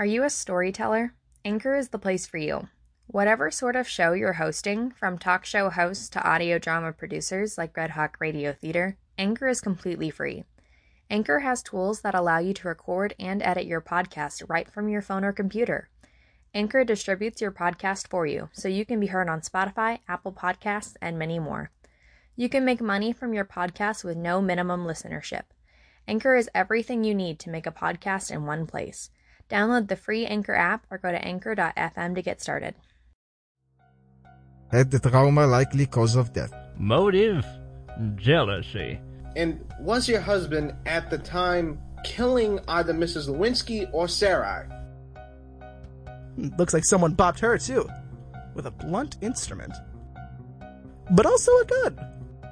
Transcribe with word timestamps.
Are 0.00 0.06
you 0.06 0.24
a 0.24 0.30
storyteller? 0.30 1.12
Anchor 1.44 1.76
is 1.76 1.90
the 1.90 1.98
place 1.98 2.24
for 2.24 2.38
you. 2.38 2.70
Whatever 3.06 3.50
sort 3.50 3.76
of 3.76 3.86
show 3.86 4.14
you're 4.14 4.32
hosting, 4.32 4.92
from 4.92 5.18
talk 5.18 5.44
show 5.44 5.68
hosts 5.68 6.08
to 6.08 6.26
audio 6.26 6.58
drama 6.58 6.94
producers 6.94 7.58
like 7.58 7.76
Red 7.76 7.90
Hawk 7.90 8.16
Radio 8.18 8.54
Theater, 8.54 8.96
Anchor 9.18 9.46
is 9.46 9.60
completely 9.60 10.08
free. 10.08 10.44
Anchor 11.10 11.40
has 11.40 11.62
tools 11.62 12.00
that 12.00 12.14
allow 12.14 12.38
you 12.38 12.54
to 12.54 12.68
record 12.68 13.14
and 13.20 13.42
edit 13.42 13.66
your 13.66 13.82
podcast 13.82 14.42
right 14.48 14.72
from 14.72 14.88
your 14.88 15.02
phone 15.02 15.22
or 15.22 15.34
computer. 15.34 15.90
Anchor 16.54 16.82
distributes 16.82 17.42
your 17.42 17.52
podcast 17.52 18.08
for 18.08 18.24
you, 18.24 18.48
so 18.54 18.68
you 18.68 18.86
can 18.86 19.00
be 19.00 19.08
heard 19.08 19.28
on 19.28 19.42
Spotify, 19.42 19.98
Apple 20.08 20.32
Podcasts, 20.32 20.96
and 21.02 21.18
many 21.18 21.38
more. 21.38 21.72
You 22.36 22.48
can 22.48 22.64
make 22.64 22.80
money 22.80 23.12
from 23.12 23.34
your 23.34 23.44
podcast 23.44 24.02
with 24.02 24.16
no 24.16 24.40
minimum 24.40 24.86
listenership. 24.86 25.42
Anchor 26.08 26.36
is 26.36 26.48
everything 26.54 27.04
you 27.04 27.14
need 27.14 27.38
to 27.40 27.50
make 27.50 27.66
a 27.66 27.70
podcast 27.70 28.30
in 28.30 28.46
one 28.46 28.66
place. 28.66 29.10
Download 29.50 29.88
the 29.88 29.96
free 29.96 30.26
Anchor 30.26 30.54
app 30.54 30.86
or 30.90 30.98
go 30.98 31.10
to 31.10 31.22
anchor.fm 31.24 32.14
to 32.14 32.22
get 32.22 32.40
started. 32.40 32.74
Had 34.70 34.90
the 34.92 35.00
trauma 35.00 35.46
likely 35.46 35.86
cause 35.86 36.14
of 36.14 36.32
death? 36.32 36.54
Motive? 36.76 37.44
Jealousy. 38.14 39.00
And 39.34 39.64
was 39.80 40.08
your 40.08 40.20
husband 40.20 40.74
at 40.86 41.10
the 41.10 41.18
time 41.18 41.80
killing 42.04 42.60
either 42.68 42.94
Mrs. 42.94 43.28
Lewinsky 43.28 43.90
or 43.92 44.06
Sarai? 44.06 44.66
Looks 46.56 46.72
like 46.72 46.84
someone 46.84 47.16
bopped 47.16 47.40
her 47.40 47.58
too, 47.58 47.88
with 48.54 48.66
a 48.66 48.70
blunt 48.70 49.16
instrument. 49.20 49.74
But 51.10 51.26
also 51.26 51.50
a 51.50 51.64
gun. 51.64 52.06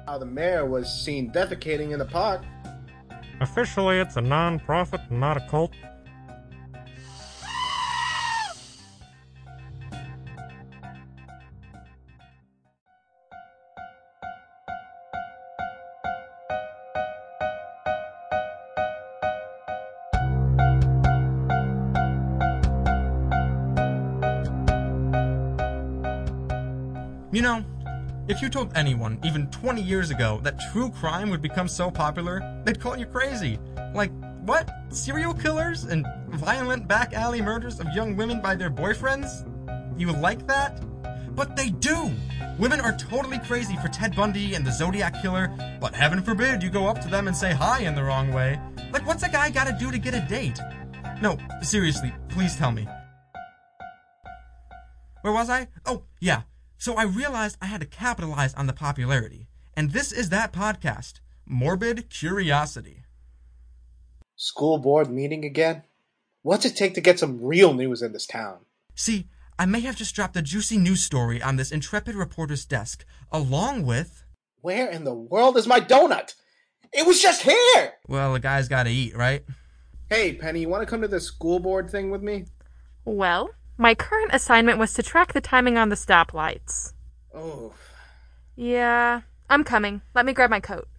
How 0.05 0.17
the 0.17 0.25
mayor 0.25 0.65
was 0.65 0.93
seen 0.93 1.31
defecating 1.31 1.91
in 1.91 1.99
the 1.99 2.05
park. 2.05 2.43
Officially, 3.39 3.99
it's 3.99 4.17
a 4.17 4.21
non-profit, 4.21 5.09
not 5.09 5.37
a 5.37 5.47
cult. 5.47 5.71
You 28.49 28.53
told 28.53 28.75
anyone, 28.75 29.19
even 29.23 29.45
20 29.51 29.79
years 29.79 30.09
ago, 30.09 30.39
that 30.41 30.59
true 30.71 30.89
crime 30.89 31.29
would 31.29 31.41
become 31.41 31.67
so 31.67 31.91
popular, 31.91 32.41
they'd 32.65 32.79
call 32.79 32.97
you 32.97 33.05
crazy. 33.05 33.59
Like, 33.93 34.11
what? 34.41 34.67
Serial 34.89 35.35
killers 35.35 35.83
and 35.83 36.03
violent 36.29 36.87
back 36.87 37.13
alley 37.13 37.43
murders 37.43 37.79
of 37.79 37.85
young 37.93 38.15
women 38.15 38.41
by 38.41 38.55
their 38.55 38.71
boyfriends? 38.71 39.45
You 39.99 40.13
like 40.13 40.47
that? 40.47 40.81
But 41.35 41.55
they 41.55 41.69
do! 41.69 42.11
Women 42.57 42.81
are 42.81 42.97
totally 42.97 43.37
crazy 43.37 43.75
for 43.75 43.87
Ted 43.87 44.15
Bundy 44.15 44.55
and 44.55 44.65
the 44.65 44.71
Zodiac 44.71 45.21
Killer, 45.21 45.55
but 45.79 45.93
heaven 45.93 46.23
forbid 46.23 46.63
you 46.63 46.71
go 46.71 46.87
up 46.87 46.99
to 47.01 47.07
them 47.07 47.27
and 47.27 47.37
say 47.37 47.53
hi 47.53 47.81
in 47.81 47.93
the 47.93 48.03
wrong 48.03 48.33
way. 48.33 48.59
Like, 48.91 49.05
what's 49.05 49.21
a 49.21 49.29
guy 49.29 49.51
gotta 49.51 49.77
do 49.79 49.91
to 49.91 49.99
get 49.99 50.15
a 50.15 50.21
date? 50.21 50.59
No, 51.21 51.37
seriously, 51.61 52.11
please 52.29 52.55
tell 52.55 52.71
me. 52.71 52.87
Where 55.21 55.33
was 55.33 55.51
I? 55.51 55.67
Oh, 55.85 56.05
yeah. 56.19 56.41
So 56.79 56.95
I 56.95 57.03
realized 57.03 57.57
I 57.61 57.65
had 57.65 57.81
to 57.81 57.87
capitalize 57.87 58.53
on 58.53 58.65
the 58.65 58.73
popularity. 58.73 59.47
And 59.75 59.91
this 59.91 60.13
is 60.13 60.29
that 60.29 60.53
podcast 60.53 61.19
Morbid 61.45 62.09
Curiosity. 62.09 63.03
School 64.37 64.77
board 64.77 65.11
meeting 65.11 65.43
again? 65.43 65.83
What's 66.41 66.63
it 66.63 66.77
take 66.77 66.93
to 66.93 67.01
get 67.01 67.19
some 67.19 67.43
real 67.43 67.73
news 67.73 68.01
in 68.01 68.13
this 68.13 68.25
town? 68.25 68.59
See, 68.95 69.27
I 69.57 69.65
may 69.65 69.81
have 69.81 69.97
just 69.97 70.15
dropped 70.15 70.37
a 70.37 70.41
juicy 70.41 70.77
news 70.77 71.03
story 71.03 71.41
on 71.41 71.57
this 71.57 71.73
intrepid 71.73 72.15
reporter's 72.15 72.63
desk, 72.63 73.03
along 73.29 73.85
with. 73.85 74.23
Where 74.61 74.89
in 74.89 75.03
the 75.03 75.13
world 75.13 75.57
is 75.57 75.67
my 75.67 75.81
donut? 75.81 76.33
It 76.93 77.05
was 77.05 77.21
just 77.21 77.41
here! 77.41 77.93
Well, 78.07 78.35
a 78.35 78.39
guy's 78.39 78.69
gotta 78.69 78.89
eat, 78.89 79.17
right? 79.17 79.43
Hey, 80.09 80.33
Penny, 80.33 80.61
you 80.61 80.69
want 80.69 80.83
to 80.83 80.89
come 80.89 81.01
to 81.01 81.09
the 81.09 81.19
school 81.19 81.59
board 81.59 81.89
thing 81.89 82.09
with 82.09 82.23
me? 82.23 82.45
Well, 83.03 83.49
my 83.79 83.95
current 83.95 84.31
assignment 84.33 84.77
was 84.77 84.93
to 84.93 85.01
track 85.01 85.31
the 85.31 85.39
timing 85.39 85.77
on 85.77 85.87
the 85.87 85.95
stoplights. 85.95 86.93
Oh. 87.33 87.73
Yeah, 88.55 89.21
I'm 89.49 89.63
coming. 89.63 90.01
Let 90.13 90.25
me 90.25 90.33
grab 90.33 90.49
my 90.49 90.59
coat. 90.59 90.89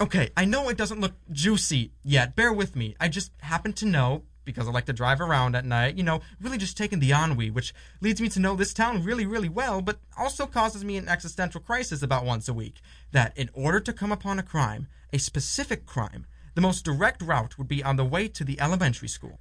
Okay, 0.00 0.30
I 0.36 0.44
know 0.44 0.68
it 0.68 0.76
doesn't 0.76 1.00
look 1.00 1.12
juicy 1.30 1.92
yet. 2.02 2.34
Bear 2.34 2.52
with 2.52 2.74
me. 2.74 2.96
I 2.98 3.08
just 3.08 3.30
happen 3.42 3.72
to 3.74 3.86
know, 3.86 4.24
because 4.44 4.66
I 4.66 4.72
like 4.72 4.86
to 4.86 4.92
drive 4.92 5.20
around 5.20 5.54
at 5.54 5.64
night, 5.64 5.96
you 5.96 6.02
know, 6.02 6.20
really 6.40 6.58
just 6.58 6.76
taking 6.76 6.98
the 6.98 7.12
ennui, 7.12 7.48
which 7.48 7.72
leads 8.00 8.20
me 8.20 8.28
to 8.30 8.40
know 8.40 8.56
this 8.56 8.74
town 8.74 9.04
really, 9.04 9.24
really 9.24 9.48
well, 9.48 9.80
but 9.80 10.00
also 10.18 10.46
causes 10.46 10.84
me 10.84 10.96
an 10.96 11.08
existential 11.08 11.60
crisis 11.60 12.02
about 12.02 12.24
once 12.24 12.48
a 12.48 12.54
week. 12.54 12.80
That 13.12 13.38
in 13.38 13.50
order 13.52 13.78
to 13.78 13.92
come 13.92 14.10
upon 14.10 14.40
a 14.40 14.42
crime, 14.42 14.88
a 15.12 15.18
specific 15.18 15.86
crime, 15.86 16.26
the 16.56 16.60
most 16.60 16.84
direct 16.84 17.22
route 17.22 17.56
would 17.56 17.68
be 17.68 17.84
on 17.84 17.94
the 17.94 18.04
way 18.04 18.26
to 18.26 18.42
the 18.42 18.60
elementary 18.60 19.06
school. 19.06 19.38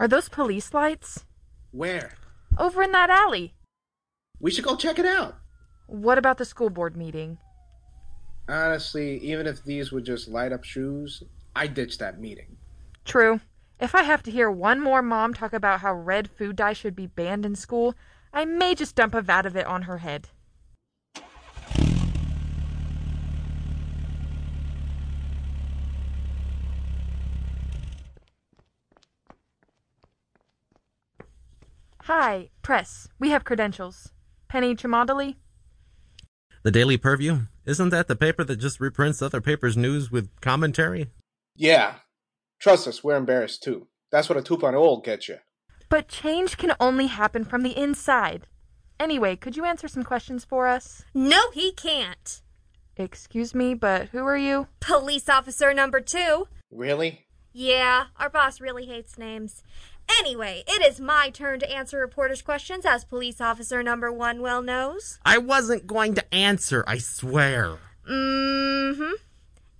Are 0.00 0.08
those 0.08 0.28
police 0.28 0.74
lights? 0.74 1.24
Where? 1.72 2.14
Over 2.58 2.82
in 2.82 2.92
that 2.92 3.10
alley. 3.10 3.54
We 4.38 4.50
should 4.50 4.64
go 4.64 4.76
check 4.76 4.98
it 4.98 5.06
out. 5.06 5.36
What 5.86 6.18
about 6.18 6.38
the 6.38 6.44
school 6.44 6.70
board 6.70 6.96
meeting? 6.96 7.38
Honestly, 8.48 9.18
even 9.18 9.46
if 9.46 9.64
these 9.64 9.90
would 9.92 10.04
just 10.04 10.28
light 10.28 10.52
up 10.52 10.64
shoes, 10.64 11.22
I'd 11.56 11.74
ditch 11.74 11.98
that 11.98 12.20
meeting. 12.20 12.56
True. 13.04 13.40
If 13.80 13.94
I 13.94 14.02
have 14.02 14.22
to 14.24 14.30
hear 14.30 14.50
one 14.50 14.80
more 14.80 15.02
mom 15.02 15.34
talk 15.34 15.52
about 15.52 15.80
how 15.80 15.94
red 15.94 16.30
food 16.30 16.56
dye 16.56 16.72
should 16.72 16.94
be 16.94 17.06
banned 17.06 17.44
in 17.44 17.56
school, 17.56 17.94
I 18.32 18.44
may 18.44 18.74
just 18.74 18.94
dump 18.94 19.14
a 19.14 19.22
vat 19.22 19.46
of 19.46 19.56
it 19.56 19.66
on 19.66 19.82
her 19.82 19.98
head. 19.98 20.28
Hi, 32.06 32.50
press. 32.62 33.08
We 33.20 33.30
have 33.30 33.44
credentials. 33.44 34.10
Penny 34.48 34.74
Cholmondely? 34.74 35.36
The 36.64 36.72
Daily 36.72 36.96
Purview? 36.96 37.42
Isn't 37.64 37.90
that 37.90 38.08
the 38.08 38.16
paper 38.16 38.42
that 38.42 38.56
just 38.56 38.80
reprints 38.80 39.22
other 39.22 39.40
papers' 39.40 39.76
news 39.76 40.10
with 40.10 40.28
commentary? 40.40 41.10
Yeah. 41.54 41.94
Trust 42.60 42.88
us, 42.88 43.04
we're 43.04 43.16
embarrassed 43.16 43.62
too. 43.62 43.86
That's 44.10 44.28
what 44.28 44.36
a 44.36 44.42
2.0 44.42 44.74
will 44.74 45.00
get 45.00 45.28
you. 45.28 45.36
But 45.88 46.08
change 46.08 46.56
can 46.56 46.74
only 46.80 47.06
happen 47.06 47.44
from 47.44 47.62
the 47.62 47.78
inside. 47.80 48.48
Anyway, 48.98 49.36
could 49.36 49.56
you 49.56 49.64
answer 49.64 49.86
some 49.86 50.02
questions 50.02 50.44
for 50.44 50.66
us? 50.66 51.04
No, 51.14 51.52
he 51.52 51.70
can't. 51.70 52.42
Excuse 52.96 53.54
me, 53.54 53.74
but 53.74 54.08
who 54.08 54.26
are 54.26 54.36
you? 54.36 54.66
Police 54.80 55.28
officer 55.28 55.72
number 55.72 56.00
two. 56.00 56.48
Really? 56.72 57.26
Yeah, 57.52 58.06
our 58.16 58.30
boss 58.30 58.60
really 58.60 58.86
hates 58.86 59.18
names. 59.18 59.62
Anyway, 60.18 60.64
it 60.66 60.84
is 60.84 61.00
my 61.00 61.30
turn 61.30 61.60
to 61.60 61.70
answer 61.70 61.98
reporters' 61.98 62.42
questions, 62.42 62.84
as 62.84 63.04
police 63.04 63.40
officer 63.40 63.82
number 63.82 64.12
one 64.12 64.40
well 64.40 64.62
knows. 64.62 65.18
I 65.24 65.38
wasn't 65.38 65.86
going 65.86 66.14
to 66.14 66.34
answer, 66.34 66.82
I 66.86 66.98
swear. 66.98 67.78
Mm 68.08 68.96
hmm. 68.96 69.12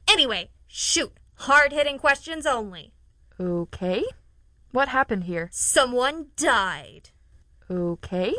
Anyway, 0.08 0.50
shoot. 0.66 1.12
Hard 1.36 1.72
hitting 1.72 1.98
questions 1.98 2.46
only. 2.46 2.92
Okay. 3.40 4.04
What 4.70 4.88
happened 4.88 5.24
here? 5.24 5.48
Someone 5.52 6.26
died. 6.36 7.10
Okay. 7.70 8.34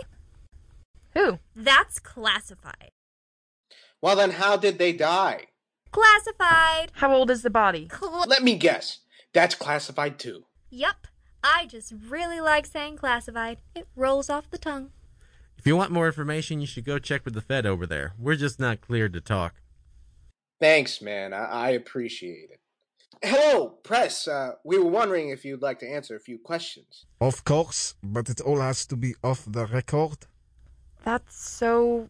Who? 1.13 1.39
That's 1.55 1.99
classified. 1.99 2.91
Well, 4.01 4.15
then 4.15 4.31
how 4.31 4.57
did 4.57 4.77
they 4.79 4.93
die? 4.93 5.47
Classified. 5.91 6.91
How 6.93 7.13
old 7.13 7.29
is 7.29 7.41
the 7.41 7.49
body? 7.49 7.89
Cl- 7.91 8.25
Let 8.27 8.43
me 8.43 8.55
guess. 8.55 8.99
That's 9.33 9.55
classified 9.55 10.19
too. 10.19 10.45
Yup. 10.69 11.07
I 11.43 11.65
just 11.65 11.93
really 12.07 12.39
like 12.39 12.65
saying 12.65 12.97
classified. 12.97 13.57
It 13.75 13.87
rolls 13.95 14.29
off 14.29 14.49
the 14.49 14.57
tongue. 14.57 14.91
If 15.57 15.67
you 15.67 15.75
want 15.75 15.91
more 15.91 16.07
information, 16.07 16.61
you 16.61 16.67
should 16.67 16.85
go 16.85 16.99
check 16.99 17.25
with 17.25 17.33
the 17.33 17.41
Fed 17.41 17.65
over 17.65 17.85
there. 17.85 18.13
We're 18.17 18.35
just 18.35 18.59
not 18.59 18.81
cleared 18.81 19.13
to 19.13 19.21
talk. 19.21 19.55
Thanks, 20.61 21.01
man. 21.01 21.33
I, 21.33 21.45
I 21.45 21.69
appreciate 21.71 22.49
it. 22.51 22.59
Hello, 23.21 23.69
press. 23.83 24.27
Uh, 24.27 24.53
we 24.63 24.77
were 24.77 24.89
wondering 24.89 25.29
if 25.29 25.45
you'd 25.45 25.61
like 25.61 25.79
to 25.79 25.89
answer 25.89 26.15
a 26.15 26.19
few 26.19 26.37
questions. 26.37 27.05
Of 27.21 27.43
course, 27.45 27.95
but 28.03 28.29
it 28.29 28.41
all 28.41 28.59
has 28.59 28.85
to 28.87 28.95
be 28.95 29.15
off 29.23 29.45
the 29.47 29.65
record. 29.65 30.17
That's 31.03 31.37
so 31.37 32.09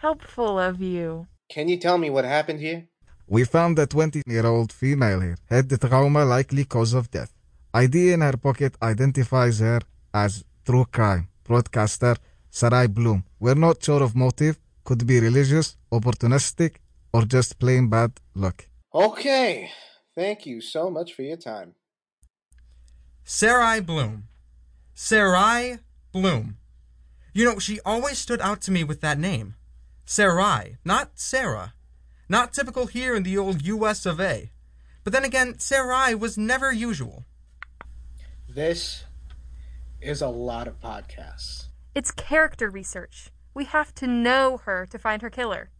helpful 0.00 0.58
of 0.58 0.80
you. 0.80 1.26
Can 1.48 1.68
you 1.68 1.76
tell 1.76 1.98
me 1.98 2.10
what 2.10 2.24
happened 2.24 2.60
here? 2.60 2.86
We 3.30 3.44
found 3.44 3.78
a 3.78 3.86
20 3.86 4.22
year 4.26 4.44
old 4.44 4.72
female 4.72 5.20
here 5.20 5.36
had 5.48 5.68
the 5.68 5.78
trauma 5.78 6.24
likely 6.24 6.64
cause 6.64 6.94
of 6.94 7.12
death. 7.12 7.32
ID 7.72 8.12
in 8.12 8.22
her 8.22 8.36
pocket 8.36 8.74
identifies 8.82 9.60
her 9.60 9.80
as 10.12 10.42
true 10.66 10.84
crime 10.84 11.28
broadcaster 11.44 12.16
Sarai 12.50 12.88
Bloom. 12.88 13.22
We're 13.38 13.54
not 13.54 13.84
sure 13.84 14.02
of 14.02 14.16
motive, 14.16 14.58
could 14.82 15.06
be 15.06 15.20
religious, 15.20 15.76
opportunistic, 15.92 16.78
or 17.12 17.22
just 17.22 17.60
plain 17.60 17.88
bad 17.88 18.10
luck. 18.34 18.66
Okay. 18.92 19.70
Thank 20.16 20.44
you 20.46 20.60
so 20.60 20.90
much 20.90 21.12
for 21.12 21.22
your 21.22 21.36
time. 21.36 21.76
Sarai 23.22 23.78
Bloom. 23.78 24.24
Sarai 24.92 25.78
Bloom. 26.10 26.56
You 27.32 27.44
know, 27.44 27.58
she 27.60 27.78
always 27.86 28.18
stood 28.18 28.40
out 28.40 28.60
to 28.62 28.72
me 28.72 28.82
with 28.82 29.00
that 29.02 29.20
name. 29.20 29.54
Sarai, 30.04 30.78
not 30.84 31.10
Sarah. 31.14 31.74
Not 32.30 32.52
typical 32.52 32.86
here 32.86 33.16
in 33.16 33.24
the 33.24 33.36
old 33.36 33.66
US 33.66 34.06
of 34.06 34.20
A. 34.20 34.52
But 35.02 35.12
then 35.12 35.24
again, 35.24 35.58
Sarai 35.58 36.14
was 36.14 36.38
never 36.38 36.70
usual. 36.70 37.24
This 38.48 39.02
is 40.00 40.22
a 40.22 40.28
lot 40.28 40.68
of 40.68 40.80
podcasts. 40.80 41.64
It's 41.92 42.12
character 42.12 42.70
research. 42.70 43.30
We 43.52 43.64
have 43.64 43.92
to 43.96 44.06
know 44.06 44.58
her 44.58 44.86
to 44.92 44.96
find 44.96 45.22
her 45.22 45.28
killer. 45.28 45.70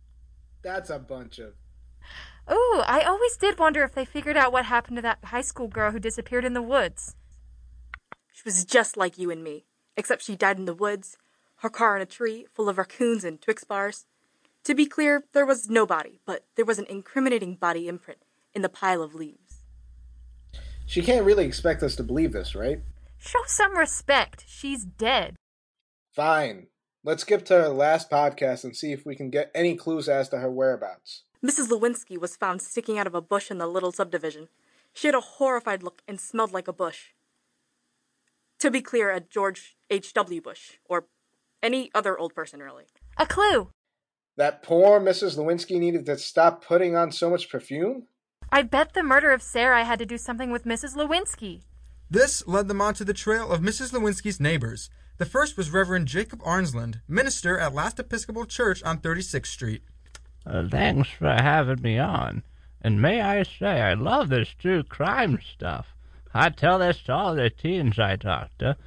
That's 0.60 0.90
a 0.90 0.98
bunch 0.98 1.38
of. 1.38 1.52
Ooh, 2.50 2.82
I 2.84 3.04
always 3.06 3.36
did 3.36 3.60
wonder 3.60 3.84
if 3.84 3.94
they 3.94 4.04
figured 4.04 4.36
out 4.36 4.52
what 4.52 4.64
happened 4.64 4.96
to 4.96 5.02
that 5.02 5.26
high 5.26 5.42
school 5.42 5.68
girl 5.68 5.92
who 5.92 6.00
disappeared 6.00 6.44
in 6.44 6.54
the 6.54 6.60
woods. 6.60 7.14
She 8.32 8.42
was 8.44 8.64
just 8.64 8.96
like 8.96 9.18
you 9.18 9.30
and 9.30 9.44
me, 9.44 9.66
except 9.96 10.24
she 10.24 10.34
died 10.34 10.58
in 10.58 10.64
the 10.64 10.74
woods, 10.74 11.16
her 11.58 11.70
car 11.70 11.94
in 11.94 12.02
a 12.02 12.06
tree 12.06 12.44
full 12.52 12.68
of 12.68 12.76
raccoons 12.76 13.22
and 13.22 13.40
Twix 13.40 13.62
bars. 13.62 14.06
To 14.64 14.74
be 14.74 14.86
clear, 14.86 15.24
there 15.32 15.46
was 15.46 15.70
no 15.70 15.86
body, 15.86 16.20
but 16.26 16.44
there 16.56 16.64
was 16.64 16.78
an 16.78 16.86
incriminating 16.88 17.54
body 17.54 17.88
imprint 17.88 18.20
in 18.54 18.62
the 18.62 18.68
pile 18.68 19.02
of 19.02 19.14
leaves. 19.14 19.64
She 20.86 21.02
can't 21.02 21.24
really 21.24 21.44
expect 21.46 21.82
us 21.82 21.96
to 21.96 22.02
believe 22.02 22.32
this, 22.32 22.54
right? 22.54 22.80
Show 23.18 23.40
some 23.46 23.76
respect. 23.76 24.44
She's 24.48 24.84
dead. 24.84 25.36
Fine. 26.12 26.66
Let's 27.04 27.22
skip 27.22 27.44
to 27.46 27.54
her 27.54 27.68
last 27.68 28.10
podcast 28.10 28.64
and 28.64 28.76
see 28.76 28.92
if 28.92 29.06
we 29.06 29.16
can 29.16 29.30
get 29.30 29.50
any 29.54 29.76
clues 29.76 30.08
as 30.08 30.28
to 30.30 30.38
her 30.38 30.50
whereabouts. 30.50 31.22
Mrs. 31.44 31.68
Lewinsky 31.68 32.18
was 32.18 32.36
found 32.36 32.60
sticking 32.60 32.98
out 32.98 33.06
of 33.06 33.14
a 33.14 33.22
bush 33.22 33.50
in 33.50 33.58
the 33.58 33.66
little 33.66 33.92
subdivision. 33.92 34.48
She 34.92 35.08
had 35.08 35.14
a 35.14 35.20
horrified 35.20 35.82
look 35.82 36.02
and 36.06 36.20
smelled 36.20 36.52
like 36.52 36.68
a 36.68 36.72
bush. 36.72 37.10
To 38.58 38.70
be 38.70 38.82
clear, 38.82 39.10
a 39.10 39.20
George 39.20 39.76
H.W. 39.88 40.42
Bush, 40.42 40.72
or 40.84 41.06
any 41.62 41.90
other 41.94 42.18
old 42.18 42.34
person, 42.34 42.60
really. 42.60 42.84
A 43.16 43.24
clue. 43.24 43.70
That 44.40 44.62
poor 44.62 44.98
Mrs. 44.98 45.36
Lewinsky 45.36 45.78
needed 45.78 46.06
to 46.06 46.16
stop 46.16 46.64
putting 46.64 46.96
on 46.96 47.12
so 47.12 47.28
much 47.28 47.50
perfume? 47.50 48.06
I 48.50 48.62
bet 48.62 48.94
the 48.94 49.02
murder 49.02 49.32
of 49.32 49.42
Sarah 49.42 49.84
had 49.84 49.98
to 49.98 50.06
do 50.06 50.16
something 50.16 50.50
with 50.50 50.64
Mrs. 50.64 50.96
Lewinsky. 50.96 51.60
This 52.08 52.48
led 52.48 52.66
them 52.66 52.80
onto 52.80 53.04
the 53.04 53.12
trail 53.12 53.52
of 53.52 53.60
Mrs. 53.60 53.92
Lewinsky's 53.92 54.40
neighbors. 54.40 54.88
The 55.18 55.26
first 55.26 55.58
was 55.58 55.70
Reverend 55.70 56.06
Jacob 56.06 56.40
Arnsland, 56.42 57.02
minister 57.06 57.58
at 57.58 57.74
Last 57.74 58.00
Episcopal 58.00 58.46
Church 58.46 58.82
on 58.82 59.00
36th 59.00 59.44
Street. 59.44 59.82
Uh, 60.46 60.66
thanks 60.70 61.10
for 61.10 61.28
having 61.28 61.82
me 61.82 61.98
on. 61.98 62.42
And 62.80 63.02
may 63.02 63.20
I 63.20 63.42
say, 63.42 63.82
I 63.82 63.92
love 63.92 64.30
this 64.30 64.48
true 64.58 64.82
crime 64.84 65.38
stuff. 65.52 65.88
I 66.32 66.48
tell 66.48 66.78
this 66.78 67.02
to 67.02 67.12
all 67.12 67.34
the 67.34 67.50
teens 67.50 67.98
I 67.98 68.16
talk 68.16 68.56
to. 68.60 68.78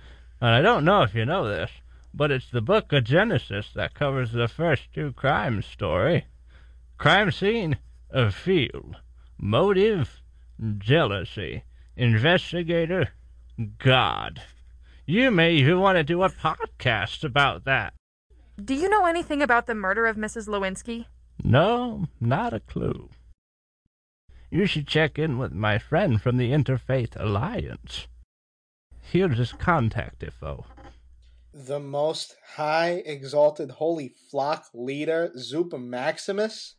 And 0.42 0.50
I 0.50 0.64
don't 0.64 0.84
know 0.84 1.04
if 1.04 1.14
you 1.14 1.26
know 1.26 1.48
this, 1.48 1.70
but 2.14 2.32
it's 2.32 2.50
the 2.50 2.62
book 2.62 2.94
of 2.94 3.04
Genesis 3.04 3.72
that 3.76 3.94
covers 3.94 4.32
the 4.32 4.48
first 4.48 4.84
two 4.94 5.12
crime 5.14 5.62
story. 5.62 6.26
Crime 6.98 7.32
scene, 7.32 7.78
a 8.12 8.32
field. 8.32 8.98
Motive, 9.38 10.22
jealousy. 10.78 11.64
Investigator, 11.96 13.10
God. 13.80 14.42
You 15.06 15.32
may 15.32 15.54
even 15.54 15.80
want 15.80 15.98
to 15.98 16.04
do 16.04 16.24
a 16.24 16.30
podcast 16.30 17.24
about 17.24 17.66
that. 17.66 17.94
Do 18.64 18.76
you 18.76 18.88
know 18.88 19.06
anything 19.06 19.42
about 19.42 19.66
the 19.66 19.76
murder 19.76 20.06
of 20.06 20.16
Mrs. 20.16 20.48
Lewinsky? 20.48 21.06
No, 21.44 22.08
not 22.22 22.54
a 22.54 22.60
clue. 22.60 23.10
You 24.52 24.68
should 24.68 24.88
check 24.88 25.18
in 25.18 25.40
with 25.40 25.52
my 25.52 25.80
friend 25.80 26.22
from 26.22 26.38
the 26.38 26.52
Interfaith 26.52 27.20
Alliance. 27.20 28.08
Here's 29.02 29.38
his 29.40 29.52
contact 29.52 30.22
info. 30.24 30.66
The 31.54 31.80
most 31.80 32.36
high 32.56 33.04
exalted 33.06 33.70
holy 33.70 34.16
flock 34.32 34.66
leader, 34.74 35.32
Zuper 35.38 35.80
Maximus? 35.80 36.76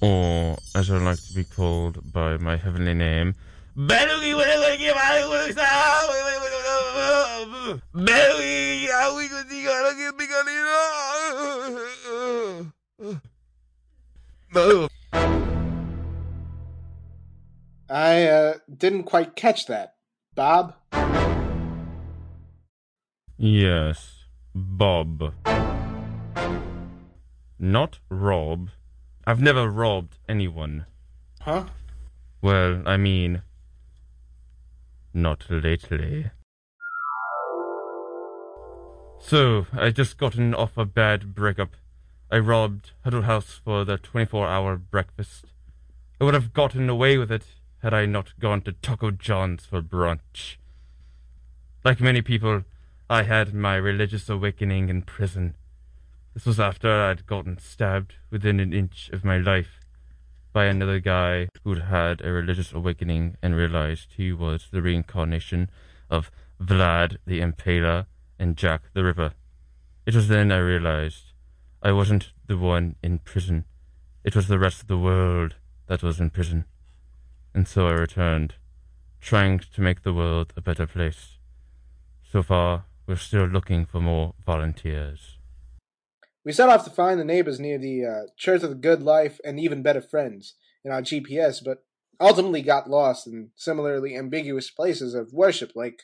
Or, 0.00 0.56
as 0.74 0.90
I 0.90 0.96
like 0.98 1.22
to 1.28 1.34
be 1.34 1.44
called 1.44 2.12
by 2.12 2.38
my 2.38 2.56
heavenly 2.56 2.94
name, 2.94 3.34
I 17.90 18.26
uh, 18.26 18.54
didn't 18.74 19.04
quite 19.04 19.36
catch 19.36 19.66
that. 19.66 19.94
Bob? 20.34 20.74
Yes, 23.46 24.24
Bob. 24.54 25.34
Not 27.58 27.98
Rob. 28.08 28.70
I've 29.26 29.42
never 29.42 29.68
robbed 29.68 30.16
anyone. 30.26 30.86
Huh? 31.42 31.66
Well, 32.40 32.82
I 32.86 32.96
mean, 32.96 33.42
not 35.12 35.44
lately. 35.50 36.30
So, 39.20 39.66
I 39.74 39.90
just 39.90 40.16
gotten 40.16 40.54
off 40.54 40.78
a 40.78 40.86
bad 40.86 41.34
breakup. 41.34 41.76
I 42.30 42.38
robbed 42.38 42.92
Huddle 43.04 43.22
House 43.28 43.60
for 43.62 43.84
the 43.84 43.98
24 43.98 44.48
hour 44.48 44.76
breakfast. 44.78 45.52
I 46.18 46.24
would 46.24 46.32
have 46.32 46.54
gotten 46.54 46.88
away 46.88 47.18
with 47.18 47.30
it 47.30 47.44
had 47.82 47.92
I 47.92 48.06
not 48.06 48.40
gone 48.40 48.62
to 48.62 48.72
Taco 48.72 49.10
John's 49.10 49.66
for 49.66 49.82
brunch. 49.82 50.56
Like 51.84 52.00
many 52.00 52.22
people, 52.22 52.64
I 53.14 53.22
had 53.22 53.54
my 53.54 53.76
religious 53.76 54.28
awakening 54.28 54.88
in 54.88 55.02
prison. 55.02 55.54
This 56.34 56.46
was 56.46 56.58
after 56.58 56.90
I'd 56.90 57.28
gotten 57.28 57.58
stabbed 57.58 58.16
within 58.28 58.58
an 58.58 58.72
inch 58.72 59.08
of 59.12 59.24
my 59.24 59.38
life 59.38 59.78
by 60.52 60.64
another 60.64 60.98
guy 60.98 61.46
who'd 61.62 61.82
had 61.82 62.20
a 62.22 62.32
religious 62.32 62.72
awakening 62.72 63.36
and 63.40 63.54
realized 63.54 64.14
he 64.16 64.32
was 64.32 64.66
the 64.72 64.82
reincarnation 64.82 65.70
of 66.10 66.32
Vlad 66.60 67.18
the 67.24 67.38
Impaler 67.38 68.06
and 68.36 68.56
Jack 68.56 68.82
the 68.94 69.04
Ripper. 69.04 69.34
It 70.06 70.16
was 70.16 70.26
then 70.26 70.50
I 70.50 70.58
realized 70.58 71.34
I 71.84 71.92
wasn't 71.92 72.32
the 72.48 72.58
one 72.58 72.96
in 73.00 73.20
prison. 73.20 73.64
It 74.24 74.34
was 74.34 74.48
the 74.48 74.58
rest 74.58 74.82
of 74.82 74.88
the 74.88 74.98
world 74.98 75.54
that 75.86 76.02
was 76.02 76.18
in 76.18 76.30
prison. 76.30 76.64
And 77.54 77.68
so 77.68 77.86
I 77.86 77.92
returned, 77.92 78.56
trying 79.20 79.60
to 79.60 79.80
make 79.80 80.02
the 80.02 80.12
world 80.12 80.52
a 80.56 80.60
better 80.60 80.88
place. 80.88 81.38
So 82.24 82.42
far, 82.42 82.86
we're 83.06 83.16
still 83.16 83.46
looking 83.46 83.86
for 83.86 84.00
more 84.00 84.34
volunteers. 84.44 85.38
We 86.44 86.52
set 86.52 86.68
off 86.68 86.84
to 86.84 86.90
find 86.90 87.18
the 87.18 87.24
neighbors 87.24 87.58
near 87.58 87.78
the 87.78 88.04
uh, 88.04 88.30
Church 88.36 88.62
of 88.62 88.68
the 88.68 88.76
Good 88.76 89.02
Life 89.02 89.40
and 89.44 89.58
Even 89.58 89.82
Better 89.82 90.02
Friends 90.02 90.54
in 90.84 90.92
our 90.92 91.00
GPS, 91.02 91.62
but 91.64 91.84
ultimately 92.20 92.62
got 92.62 92.88
lost 92.88 93.26
in 93.26 93.50
similarly 93.56 94.16
ambiguous 94.16 94.70
places 94.70 95.14
of 95.14 95.32
worship 95.32 95.72
like 95.74 96.02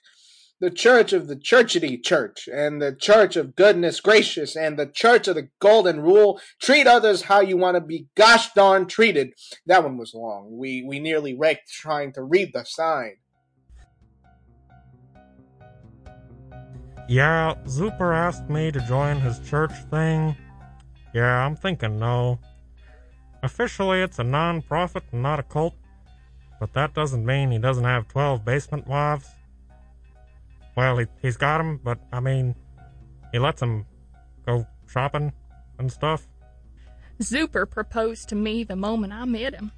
the 0.60 0.70
Church 0.70 1.12
of 1.12 1.26
the 1.26 1.36
Churchity 1.36 2.02
Church 2.02 2.48
and 2.52 2.80
the 2.80 2.94
Church 2.94 3.36
of 3.36 3.56
Goodness 3.56 4.00
Gracious 4.00 4.56
and 4.56 4.78
the 4.78 4.86
Church 4.86 5.26
of 5.26 5.34
the 5.34 5.48
Golden 5.58 6.00
Rule. 6.00 6.40
Treat 6.60 6.86
others 6.86 7.22
how 7.22 7.40
you 7.40 7.56
want 7.56 7.76
to 7.76 7.80
be 7.80 8.08
gosh 8.14 8.52
darn 8.52 8.86
treated. 8.86 9.32
That 9.66 9.84
one 9.84 9.96
was 9.96 10.14
long. 10.14 10.58
We 10.58 10.84
we 10.86 11.00
nearly 11.00 11.34
wrecked 11.34 11.70
trying 11.70 12.12
to 12.12 12.22
read 12.22 12.52
the 12.52 12.64
sign. 12.64 13.16
Yeah, 17.10 17.56
Zuper 17.66 18.14
asked 18.14 18.48
me 18.48 18.70
to 18.70 18.78
join 18.86 19.18
his 19.18 19.40
church 19.40 19.72
thing. 19.90 20.36
Yeah, 21.12 21.44
I'm 21.44 21.56
thinking 21.56 21.98
no. 21.98 22.38
Officially, 23.42 24.00
it's 24.00 24.20
a 24.20 24.22
non 24.22 24.62
profit 24.62 25.02
and 25.10 25.20
not 25.20 25.40
a 25.40 25.42
cult, 25.42 25.74
but 26.60 26.72
that 26.74 26.94
doesn't 26.94 27.26
mean 27.26 27.50
he 27.50 27.58
doesn't 27.58 27.82
have 27.82 28.06
12 28.06 28.44
basement 28.44 28.86
wives. 28.86 29.28
Well, 30.76 30.98
he, 30.98 31.06
he's 31.20 31.36
got 31.36 31.58
them, 31.58 31.80
but 31.82 31.98
I 32.12 32.20
mean, 32.20 32.54
he 33.32 33.40
lets 33.40 33.58
them 33.58 33.86
go 34.46 34.64
shopping 34.86 35.32
and 35.80 35.90
stuff. 35.90 36.28
Zuper 37.20 37.68
proposed 37.68 38.28
to 38.28 38.36
me 38.36 38.62
the 38.62 38.76
moment 38.76 39.12
I 39.12 39.24
met 39.24 39.54
him. 39.54 39.72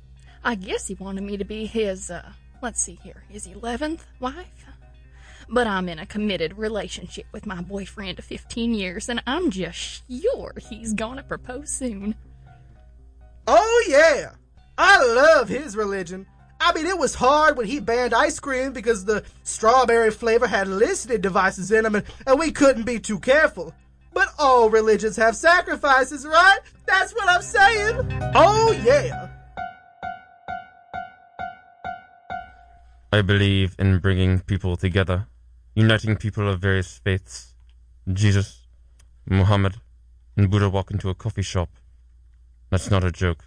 I 0.44 0.54
guess 0.54 0.86
he 0.86 0.94
wanted 0.96 1.22
me 1.22 1.38
to 1.38 1.46
be 1.46 1.64
his, 1.64 2.10
uh, 2.10 2.30
let's 2.60 2.82
see 2.82 2.98
here, 3.02 3.24
his 3.30 3.46
11th 3.46 4.00
wife? 4.20 4.66
But 5.48 5.66
I'm 5.66 5.88
in 5.88 5.98
a 5.98 6.06
committed 6.06 6.58
relationship 6.58 7.26
with 7.32 7.46
my 7.46 7.60
boyfriend 7.60 8.18
of 8.18 8.24
15 8.24 8.74
years, 8.74 9.08
and 9.08 9.22
I'm 9.26 9.50
just 9.50 10.02
sure 10.10 10.54
he's 10.68 10.92
gonna 10.94 11.22
propose 11.22 11.70
soon. 11.70 12.14
Oh, 13.46 13.84
yeah! 13.88 14.32
I 14.78 15.04
love 15.04 15.48
his 15.48 15.76
religion. 15.76 16.26
I 16.60 16.72
mean, 16.72 16.86
it 16.86 16.96
was 16.96 17.16
hard 17.16 17.56
when 17.56 17.66
he 17.66 17.80
banned 17.80 18.14
ice 18.14 18.38
cream 18.38 18.72
because 18.72 19.04
the 19.04 19.24
strawberry 19.42 20.12
flavor 20.12 20.46
had 20.46 20.68
listening 20.68 21.20
devices 21.20 21.72
in 21.72 21.82
them, 21.82 21.96
and, 21.96 22.04
and 22.26 22.38
we 22.38 22.52
couldn't 22.52 22.84
be 22.84 23.00
too 23.00 23.18
careful. 23.18 23.74
But 24.12 24.28
all 24.38 24.70
religions 24.70 25.16
have 25.16 25.34
sacrifices, 25.34 26.24
right? 26.24 26.60
That's 26.86 27.12
what 27.14 27.28
I'm 27.28 27.42
saying. 27.42 28.32
Oh, 28.34 28.72
yeah. 28.84 29.28
I 33.12 33.22
believe 33.22 33.74
in 33.78 33.98
bringing 33.98 34.40
people 34.40 34.76
together, 34.76 35.26
uniting 35.74 36.16
people 36.16 36.48
of 36.48 36.60
various 36.60 36.98
faiths. 36.98 37.54
Jesus, 38.12 38.66
Muhammad, 39.26 39.76
and 40.36 40.50
Buddha 40.50 40.68
walk 40.68 40.90
into 40.90 41.08
a 41.08 41.14
coffee 41.14 41.42
shop. 41.42 41.70
That's 42.70 42.90
not 42.90 43.04
a 43.04 43.12
joke. 43.12 43.44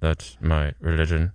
That's 0.00 0.36
my 0.40 0.72
religion. 0.80 1.32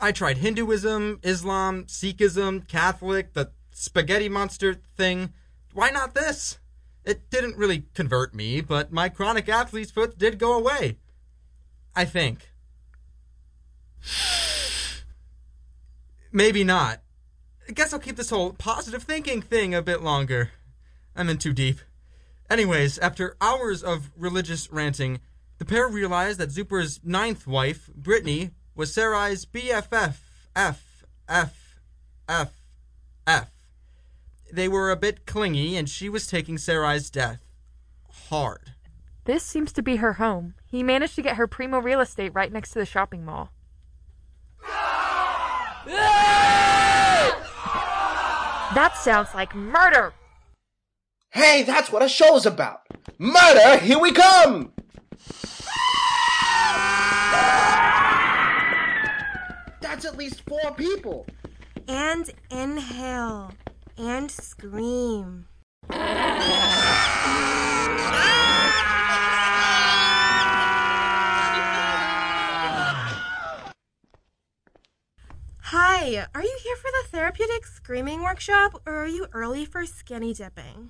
I 0.00 0.12
tried 0.12 0.38
Hinduism, 0.38 1.20
Islam, 1.22 1.84
Sikhism, 1.84 2.66
Catholic, 2.66 3.34
the 3.34 3.50
spaghetti 3.70 4.28
monster 4.28 4.76
thing. 4.96 5.32
Why 5.72 5.90
not 5.90 6.14
this? 6.14 6.58
It 7.04 7.30
didn't 7.30 7.56
really 7.56 7.84
convert 7.94 8.34
me, 8.34 8.60
but 8.60 8.92
my 8.92 9.08
chronic 9.08 9.48
athlete's 9.48 9.90
foot 9.90 10.18
did 10.18 10.38
go 10.38 10.54
away. 10.54 10.96
I 11.94 12.04
think. 12.04 12.50
Maybe 16.32 16.64
not. 16.64 17.00
I 17.70 17.72
guess 17.72 17.92
I'll 17.92 18.00
keep 18.00 18.16
this 18.16 18.30
whole 18.30 18.52
positive 18.52 19.04
thinking 19.04 19.40
thing 19.40 19.76
a 19.76 19.80
bit 19.80 20.02
longer. 20.02 20.50
I'm 21.14 21.28
in 21.28 21.38
too 21.38 21.52
deep. 21.52 21.78
Anyways, 22.50 22.98
after 22.98 23.36
hours 23.40 23.84
of 23.84 24.10
religious 24.16 24.72
ranting, 24.72 25.20
the 25.58 25.64
pair 25.64 25.86
realized 25.86 26.40
that 26.40 26.50
Zuper's 26.50 26.98
ninth 27.04 27.46
wife, 27.46 27.88
Brittany, 27.94 28.50
was 28.74 28.92
Sarai's 28.92 29.46
BFF. 29.46 30.16
F. 30.56 31.04
F. 31.28 31.78
F. 32.28 32.60
F. 33.24 33.50
They 34.52 34.66
were 34.66 34.90
a 34.90 34.96
bit 34.96 35.24
clingy, 35.24 35.76
and 35.76 35.88
she 35.88 36.08
was 36.08 36.26
taking 36.26 36.56
Sarai's 36.56 37.08
death 37.08 37.40
hard. 38.30 38.72
This 39.26 39.44
seems 39.44 39.72
to 39.74 39.82
be 39.82 39.96
her 39.96 40.14
home. 40.14 40.54
He 40.66 40.82
managed 40.82 41.14
to 41.14 41.22
get 41.22 41.36
her 41.36 41.46
primo 41.46 41.78
real 41.78 42.00
estate 42.00 42.34
right 42.34 42.52
next 42.52 42.70
to 42.70 42.80
the 42.80 42.86
shopping 42.86 43.24
mall. 43.24 43.52
That 48.74 48.96
sounds 48.96 49.34
like 49.34 49.54
murder! 49.54 50.12
Hey, 51.30 51.64
that's 51.64 51.90
what 51.90 52.02
a 52.02 52.08
show's 52.08 52.46
about. 52.46 52.82
Murder, 53.18 53.78
here 53.78 53.98
we 53.98 54.12
come! 54.12 54.72
That's 59.80 60.04
at 60.04 60.16
least 60.16 60.42
four 60.42 60.72
people. 60.76 61.26
And 61.88 62.30
inhale. 62.50 63.52
And 63.98 64.30
scream. 64.30 65.46
Ah! 65.90 67.10
Hi, 76.02 76.26
are 76.34 76.42
you 76.42 76.58
here 76.62 76.76
for 76.76 76.90
the 76.90 77.08
therapeutic 77.10 77.66
screaming 77.66 78.22
workshop 78.22 78.80
or 78.86 79.02
are 79.02 79.06
you 79.06 79.26
early 79.34 79.66
for 79.66 79.84
skinny 79.84 80.32
dipping? 80.32 80.88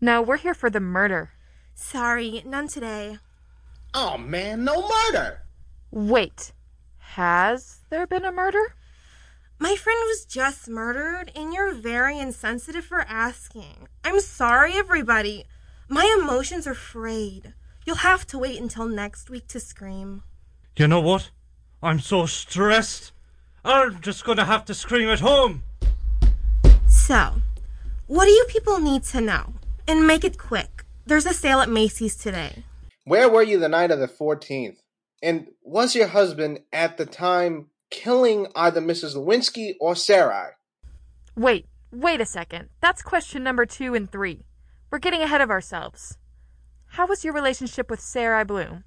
No, 0.00 0.20
we're 0.20 0.38
here 0.38 0.54
for 0.54 0.68
the 0.68 0.80
murder. 0.80 1.30
Sorry, 1.76 2.42
none 2.44 2.66
today. 2.66 3.18
Oh 3.94 4.18
man, 4.18 4.64
no 4.64 4.88
murder! 4.88 5.42
Wait, 5.92 6.50
has 6.98 7.82
there 7.90 8.08
been 8.08 8.24
a 8.24 8.32
murder? 8.32 8.74
My 9.60 9.76
friend 9.76 10.00
was 10.06 10.24
just 10.24 10.68
murdered, 10.68 11.30
and 11.36 11.54
you're 11.54 11.72
very 11.72 12.18
insensitive 12.18 12.84
for 12.84 13.02
asking. 13.02 13.86
I'm 14.02 14.18
sorry, 14.18 14.72
everybody. 14.72 15.44
My 15.88 16.12
emotions 16.20 16.66
are 16.66 16.74
frayed. 16.74 17.54
You'll 17.86 18.02
have 18.02 18.26
to 18.26 18.38
wait 18.38 18.60
until 18.60 18.88
next 18.88 19.30
week 19.30 19.46
to 19.46 19.60
scream. 19.60 20.24
You 20.76 20.88
know 20.88 21.00
what? 21.00 21.30
I'm 21.80 22.00
so 22.00 22.26
stressed. 22.26 23.12
I'm 23.64 24.00
just 24.00 24.24
gonna 24.24 24.44
have 24.44 24.64
to 24.66 24.74
scream 24.74 25.08
at 25.08 25.20
home. 25.20 25.62
So, 26.86 27.34
what 28.06 28.24
do 28.24 28.30
you 28.30 28.44
people 28.48 28.80
need 28.80 29.04
to 29.04 29.20
know? 29.20 29.54
And 29.86 30.06
make 30.06 30.24
it 30.24 30.38
quick. 30.38 30.84
There's 31.06 31.26
a 31.26 31.34
sale 31.34 31.60
at 31.60 31.68
Macy's 31.68 32.16
today. 32.16 32.64
Where 33.04 33.28
were 33.28 33.42
you 33.42 33.58
the 33.58 33.68
night 33.68 33.90
of 33.90 33.98
the 33.98 34.08
14th? 34.08 34.76
And 35.22 35.48
was 35.62 35.94
your 35.94 36.06
husband 36.06 36.60
at 36.72 36.96
the 36.96 37.06
time 37.06 37.66
killing 37.90 38.46
either 38.54 38.80
Mrs. 38.80 39.16
Lewinsky 39.16 39.74
or 39.80 39.94
Sarai? 39.94 40.52
Wait, 41.36 41.66
wait 41.92 42.20
a 42.20 42.26
second. 42.26 42.68
That's 42.80 43.02
question 43.02 43.42
number 43.42 43.66
two 43.66 43.94
and 43.94 44.10
three. 44.10 44.44
We're 44.90 44.98
getting 44.98 45.22
ahead 45.22 45.40
of 45.40 45.50
ourselves. 45.50 46.18
How 46.94 47.06
was 47.06 47.24
your 47.24 47.34
relationship 47.34 47.90
with 47.90 48.00
Sarai 48.00 48.44
Bloom? 48.44 48.84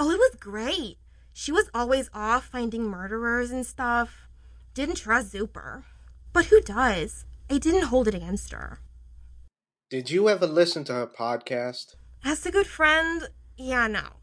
Oh, 0.00 0.10
it 0.10 0.18
was 0.18 0.36
great. 0.40 0.98
She 1.36 1.50
was 1.50 1.68
always 1.74 2.08
off 2.14 2.46
finding 2.46 2.84
murderers 2.84 3.50
and 3.50 3.66
stuff. 3.66 4.28
Didn't 4.72 4.98
trust 4.98 5.34
Zuper. 5.34 5.82
But 6.32 6.46
who 6.46 6.60
does? 6.60 7.24
I 7.50 7.58
didn't 7.58 7.88
hold 7.88 8.06
it 8.06 8.14
against 8.14 8.52
her. 8.52 8.78
Did 9.90 10.10
you 10.10 10.28
ever 10.28 10.46
listen 10.46 10.84
to 10.84 10.94
her 10.94 11.06
podcast? 11.08 11.96
As 12.24 12.46
a 12.46 12.52
good 12.52 12.68
friend, 12.68 13.28
yeah, 13.56 13.88
no. 13.88 14.20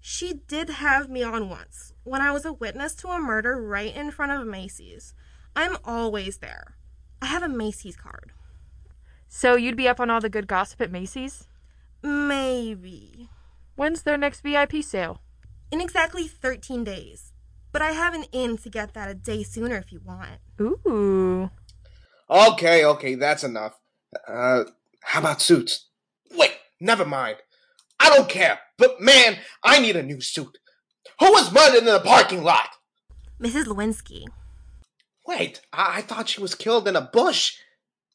She 0.00 0.42
did 0.46 0.70
have 0.70 1.10
me 1.10 1.24
on 1.24 1.48
once 1.48 1.92
when 2.04 2.22
I 2.22 2.30
was 2.30 2.44
a 2.44 2.52
witness 2.52 2.94
to 2.96 3.08
a 3.08 3.18
murder 3.18 3.60
right 3.60 3.94
in 3.94 4.12
front 4.12 4.32
of 4.32 4.46
Macy's. 4.46 5.12
I'm 5.56 5.76
always 5.84 6.38
there. 6.38 6.76
I 7.20 7.26
have 7.26 7.42
a 7.42 7.48
Macy's 7.48 7.96
card. 7.96 8.32
So 9.28 9.56
you'd 9.56 9.76
be 9.76 9.88
up 9.88 9.98
on 9.98 10.08
all 10.08 10.20
the 10.20 10.28
good 10.28 10.46
gossip 10.46 10.80
at 10.80 10.92
Macy's? 10.92 11.48
Maybe. 12.00 13.28
When's 13.74 14.02
their 14.02 14.16
next 14.16 14.42
VIP 14.42 14.84
sale? 14.84 15.20
In 15.74 15.80
exactly 15.80 16.28
13 16.28 16.84
days. 16.84 17.32
But 17.72 17.82
I 17.82 17.90
have 17.90 18.14
an 18.14 18.26
in 18.30 18.58
to 18.58 18.70
get 18.70 18.94
that 18.94 19.10
a 19.10 19.14
day 19.14 19.42
sooner 19.42 19.74
if 19.74 19.90
you 19.90 20.00
want. 20.04 20.38
Ooh. 20.60 21.50
Okay, 22.30 22.84
okay, 22.84 23.16
that's 23.16 23.42
enough. 23.42 23.76
Uh, 24.28 24.66
how 25.02 25.18
about 25.18 25.42
suits? 25.42 25.88
Wait, 26.30 26.52
never 26.80 27.04
mind. 27.04 27.38
I 27.98 28.08
don't 28.08 28.28
care, 28.28 28.60
but 28.78 29.00
man, 29.00 29.38
I 29.64 29.80
need 29.80 29.96
a 29.96 30.04
new 30.04 30.20
suit. 30.20 30.58
Who 31.18 31.32
was 31.32 31.52
murdered 31.52 31.78
in 31.78 31.86
the 31.86 31.98
parking 31.98 32.44
lot? 32.44 32.68
Mrs. 33.40 33.64
Lewinsky. 33.64 34.26
Wait, 35.26 35.60
I, 35.72 35.96
I 35.96 36.00
thought 36.02 36.28
she 36.28 36.40
was 36.40 36.54
killed 36.54 36.86
in 36.86 36.94
a 36.94 37.10
bush. 37.12 37.56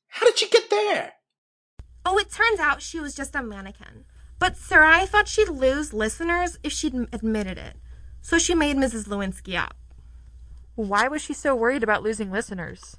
How 0.07 0.25
did 0.25 0.39
she 0.39 0.47
get 0.47 0.69
there? 0.69 1.11
Oh, 2.05 2.17
it 2.19 2.31
turns 2.31 2.61
out 2.61 2.81
she 2.81 3.01
was 3.01 3.13
just 3.13 3.35
a 3.35 3.43
mannequin. 3.43 4.05
But 4.39 4.55
Sarai 4.55 5.05
thought 5.05 5.27
she'd 5.27 5.49
lose 5.49 5.93
listeners 5.93 6.57
if 6.63 6.71
she'd 6.71 6.95
admitted 7.11 7.57
it. 7.57 7.75
So 8.21 8.39
she 8.39 8.55
made 8.55 8.77
Mrs. 8.77 9.07
Lewinsky 9.07 9.57
up. 9.57 9.75
Why 10.75 11.07
was 11.09 11.21
she 11.21 11.33
so 11.33 11.55
worried 11.55 11.83
about 11.83 12.03
losing 12.03 12.31
listeners? 12.31 12.97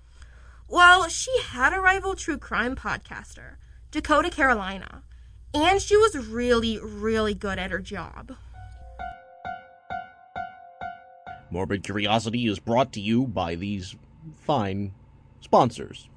Well, 0.68 1.08
she 1.08 1.30
had 1.42 1.72
a 1.72 1.80
rival 1.80 2.14
true 2.14 2.38
crime 2.38 2.76
podcaster, 2.76 3.56
Dakota 3.90 4.30
Carolina, 4.30 5.02
and 5.54 5.80
she 5.80 5.96
was 5.96 6.28
really, 6.28 6.78
really 6.78 7.34
good 7.34 7.58
at 7.58 7.70
her 7.70 7.80
job. 7.80 8.36
Morbid 11.50 11.82
Curiosity 11.82 12.46
is 12.46 12.60
brought 12.60 12.92
to 12.92 13.00
you 13.00 13.26
by 13.26 13.56
these 13.56 13.96
fine 14.42 14.92
sponsors. 15.40 16.08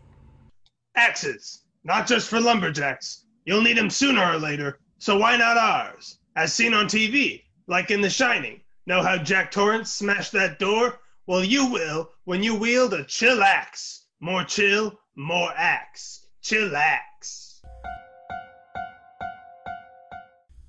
Axes, 0.95 1.63
not 1.83 2.05
just 2.05 2.29
for 2.29 2.39
lumberjacks. 2.39 3.25
You'll 3.45 3.63
need 3.63 3.77
them 3.77 3.89
sooner 3.89 4.23
or 4.23 4.37
later, 4.37 4.79
so 5.03 5.17
why 5.17 5.35
not 5.35 5.57
ours? 5.57 6.17
As 6.33 6.53
seen 6.53 6.73
on 6.73 6.85
TV, 6.85 7.43
like 7.67 7.91
in 7.91 7.99
The 7.99 8.09
Shining. 8.09 8.61
Know 8.85 9.03
how 9.03 9.17
Jack 9.17 9.51
Torrance 9.51 9.91
smashed 9.91 10.31
that 10.31 10.59
door? 10.59 10.97
Well, 11.27 11.43
you 11.43 11.69
will 11.69 12.11
when 12.23 12.41
you 12.41 12.55
wield 12.55 12.93
a 12.93 13.03
chill 13.03 13.43
axe. 13.43 14.05
More 14.21 14.45
chill, 14.45 14.97
more 15.17 15.51
axe. 15.57 16.25
Chill 16.41 16.73
axe. 16.73 17.61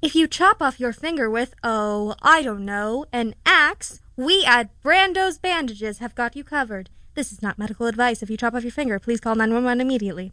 If 0.02 0.16
you 0.16 0.26
chop 0.26 0.60
off 0.60 0.80
your 0.80 0.92
finger 0.92 1.30
with, 1.30 1.54
oh, 1.62 2.16
I 2.20 2.42
don't 2.42 2.64
know, 2.64 3.06
an 3.12 3.36
axe, 3.46 4.00
we 4.16 4.44
at 4.44 4.68
Brando's 4.82 5.38
Bandages 5.38 5.98
have 5.98 6.16
got 6.16 6.34
you 6.34 6.42
covered. 6.42 6.90
This 7.14 7.30
is 7.30 7.40
not 7.40 7.56
medical 7.56 7.86
advice. 7.86 8.20
If 8.20 8.30
you 8.30 8.36
chop 8.36 8.54
off 8.54 8.64
your 8.64 8.72
finger, 8.72 8.98
please 8.98 9.20
call 9.20 9.36
911 9.36 9.80
immediately. 9.80 10.32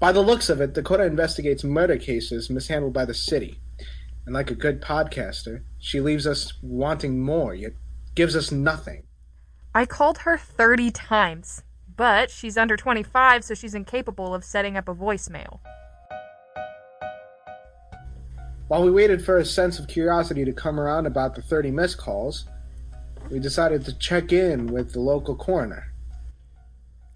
By 0.00 0.12
the 0.12 0.22
looks 0.22 0.48
of 0.48 0.62
it, 0.62 0.72
Dakota 0.72 1.04
investigates 1.04 1.62
murder 1.62 1.98
cases 1.98 2.48
mishandled 2.48 2.94
by 2.94 3.04
the 3.04 3.12
city. 3.12 3.60
And 4.24 4.34
like 4.34 4.50
a 4.50 4.54
good 4.54 4.80
podcaster, 4.80 5.62
she 5.78 6.00
leaves 6.00 6.26
us 6.26 6.54
wanting 6.62 7.20
more, 7.20 7.54
yet 7.54 7.72
gives 8.14 8.34
us 8.34 8.50
nothing. 8.50 9.02
I 9.74 9.84
called 9.84 10.18
her 10.18 10.38
30 10.38 10.90
times, 10.90 11.64
but 11.96 12.30
she's 12.30 12.56
under 12.56 12.78
25, 12.78 13.44
so 13.44 13.54
she's 13.54 13.74
incapable 13.74 14.34
of 14.34 14.42
setting 14.42 14.74
up 14.78 14.88
a 14.88 14.94
voicemail. 14.94 15.60
While 18.68 18.84
we 18.84 18.90
waited 18.90 19.22
for 19.22 19.36
a 19.36 19.44
sense 19.44 19.78
of 19.78 19.86
curiosity 19.86 20.46
to 20.46 20.52
come 20.52 20.80
around 20.80 21.04
about 21.04 21.34
the 21.34 21.42
30 21.42 21.72
missed 21.72 21.98
calls, 21.98 22.46
we 23.30 23.38
decided 23.38 23.84
to 23.84 23.92
check 23.98 24.32
in 24.32 24.68
with 24.68 24.92
the 24.92 25.00
local 25.00 25.36
coroner. 25.36 25.92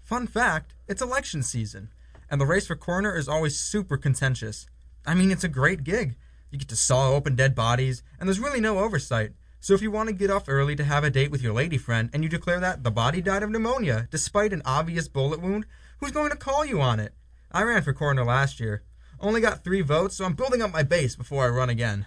Fun 0.03 0.27
fact 0.27 0.75
it's 0.87 1.01
election 1.01 1.41
season, 1.41 1.89
and 2.29 2.39
the 2.39 2.45
race 2.45 2.67
for 2.67 2.75
coroner 2.75 3.15
is 3.15 3.27
always 3.27 3.59
super 3.59 3.97
contentious. 3.97 4.67
I 5.05 5.13
mean, 5.13 5.31
it's 5.31 5.43
a 5.43 5.49
great 5.49 5.83
gig. 5.83 6.15
You 6.51 6.59
get 6.59 6.69
to 6.69 6.75
saw 6.75 7.11
open 7.11 7.35
dead 7.35 7.55
bodies, 7.55 8.03
and 8.19 8.27
there's 8.27 8.39
really 8.39 8.61
no 8.61 8.79
oversight. 8.79 9.33
So 9.59 9.73
if 9.73 9.81
you 9.81 9.89
want 9.89 10.09
to 10.09 10.13
get 10.13 10.29
off 10.29 10.47
early 10.47 10.75
to 10.75 10.83
have 10.83 11.03
a 11.03 11.09
date 11.09 11.31
with 11.31 11.41
your 11.41 11.53
lady 11.53 11.77
friend 11.77 12.09
and 12.13 12.23
you 12.23 12.29
declare 12.29 12.59
that 12.59 12.83
the 12.83 12.91
body 12.91 13.19
died 13.19 13.41
of 13.41 13.49
pneumonia 13.49 14.07
despite 14.11 14.53
an 14.53 14.61
obvious 14.63 15.07
bullet 15.07 15.41
wound, 15.41 15.65
who's 15.99 16.11
going 16.11 16.29
to 16.29 16.37
call 16.37 16.63
you 16.63 16.81
on 16.81 16.99
it? 16.99 17.13
I 17.51 17.63
ran 17.63 17.81
for 17.81 17.91
coroner 17.91 18.23
last 18.23 18.59
year. 18.59 18.83
Only 19.19 19.41
got 19.41 19.63
three 19.63 19.81
votes, 19.81 20.17
so 20.17 20.25
I'm 20.25 20.33
building 20.33 20.61
up 20.61 20.71
my 20.71 20.83
base 20.83 21.15
before 21.15 21.45
I 21.45 21.49
run 21.49 21.69
again. 21.69 22.05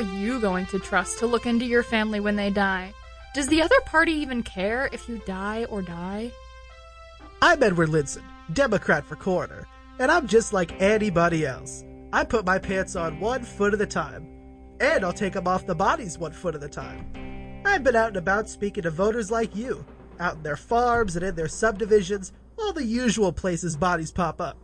Are 0.00 0.16
you 0.16 0.40
going 0.40 0.64
to 0.64 0.78
trust 0.78 1.18
to 1.18 1.26
look 1.26 1.44
into 1.44 1.66
your 1.66 1.82
family 1.82 2.20
when 2.20 2.34
they 2.34 2.48
die? 2.48 2.90
Does 3.34 3.48
the 3.48 3.60
other 3.60 3.78
party 3.84 4.12
even 4.12 4.42
care 4.42 4.88
if 4.94 5.06
you 5.10 5.20
die 5.26 5.66
or 5.66 5.82
die? 5.82 6.32
I'm 7.42 7.62
Edward 7.62 7.90
Linson, 7.90 8.22
Democrat 8.54 9.04
for 9.04 9.16
coroner, 9.16 9.66
and 9.98 10.10
I'm 10.10 10.26
just 10.26 10.54
like 10.54 10.80
anybody 10.80 11.44
else. 11.44 11.84
I 12.14 12.24
put 12.24 12.46
my 12.46 12.58
pants 12.58 12.96
on 12.96 13.20
one 13.20 13.42
foot 13.42 13.74
at 13.74 13.80
a 13.82 13.86
time, 13.86 14.26
and 14.80 15.04
I'll 15.04 15.12
take 15.12 15.34
them 15.34 15.46
off 15.46 15.66
the 15.66 15.74
bodies 15.74 16.16
one 16.16 16.32
foot 16.32 16.54
at 16.54 16.64
a 16.64 16.68
time. 16.68 17.62
I've 17.66 17.84
been 17.84 17.94
out 17.94 18.08
and 18.08 18.16
about 18.16 18.48
speaking 18.48 18.84
to 18.84 18.90
voters 18.90 19.30
like 19.30 19.54
you, 19.54 19.84
out 20.18 20.36
in 20.36 20.42
their 20.42 20.56
farms 20.56 21.14
and 21.14 21.26
in 21.26 21.34
their 21.34 21.46
subdivisions, 21.46 22.32
all 22.58 22.72
the 22.72 22.86
usual 22.86 23.34
places 23.34 23.76
bodies 23.76 24.12
pop 24.12 24.40
up. 24.40 24.56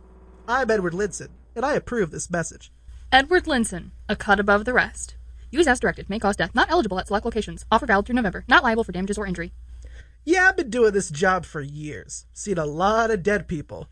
I'm 0.47 0.71
Edward 0.71 0.93
Linson, 0.93 1.29
and 1.55 1.63
I 1.63 1.75
approve 1.75 2.09
this 2.09 2.31
message. 2.31 2.71
Edward 3.11 3.43
Linson, 3.43 3.91
a 4.09 4.15
cut 4.15 4.39
above 4.39 4.65
the 4.65 4.73
rest. 4.73 5.13
Use 5.57 5.65
as 5.65 5.79
directed, 5.79 6.07
may 6.07 6.19
cause 6.19 6.35
death, 6.35 6.53
not 6.53 6.69
eligible 6.69 6.99
at 6.99 7.07
select 7.07 7.25
locations, 7.25 7.65
offer 7.71 7.87
valid 7.87 8.05
through 8.05 8.15
November, 8.15 8.45
not 8.47 8.63
liable 8.63 8.83
for 8.83 8.91
damages 8.91 9.17
or 9.17 9.25
injury. 9.25 9.51
Yeah, 10.23 10.49
I've 10.49 10.57
been 10.57 10.69
doing 10.69 10.91
this 10.93 11.09
job 11.09 11.45
for 11.45 11.61
years. 11.61 12.27
Seen 12.31 12.59
a 12.59 12.65
lot 12.65 13.09
of 13.09 13.23
dead 13.23 13.47
people. 13.47 13.87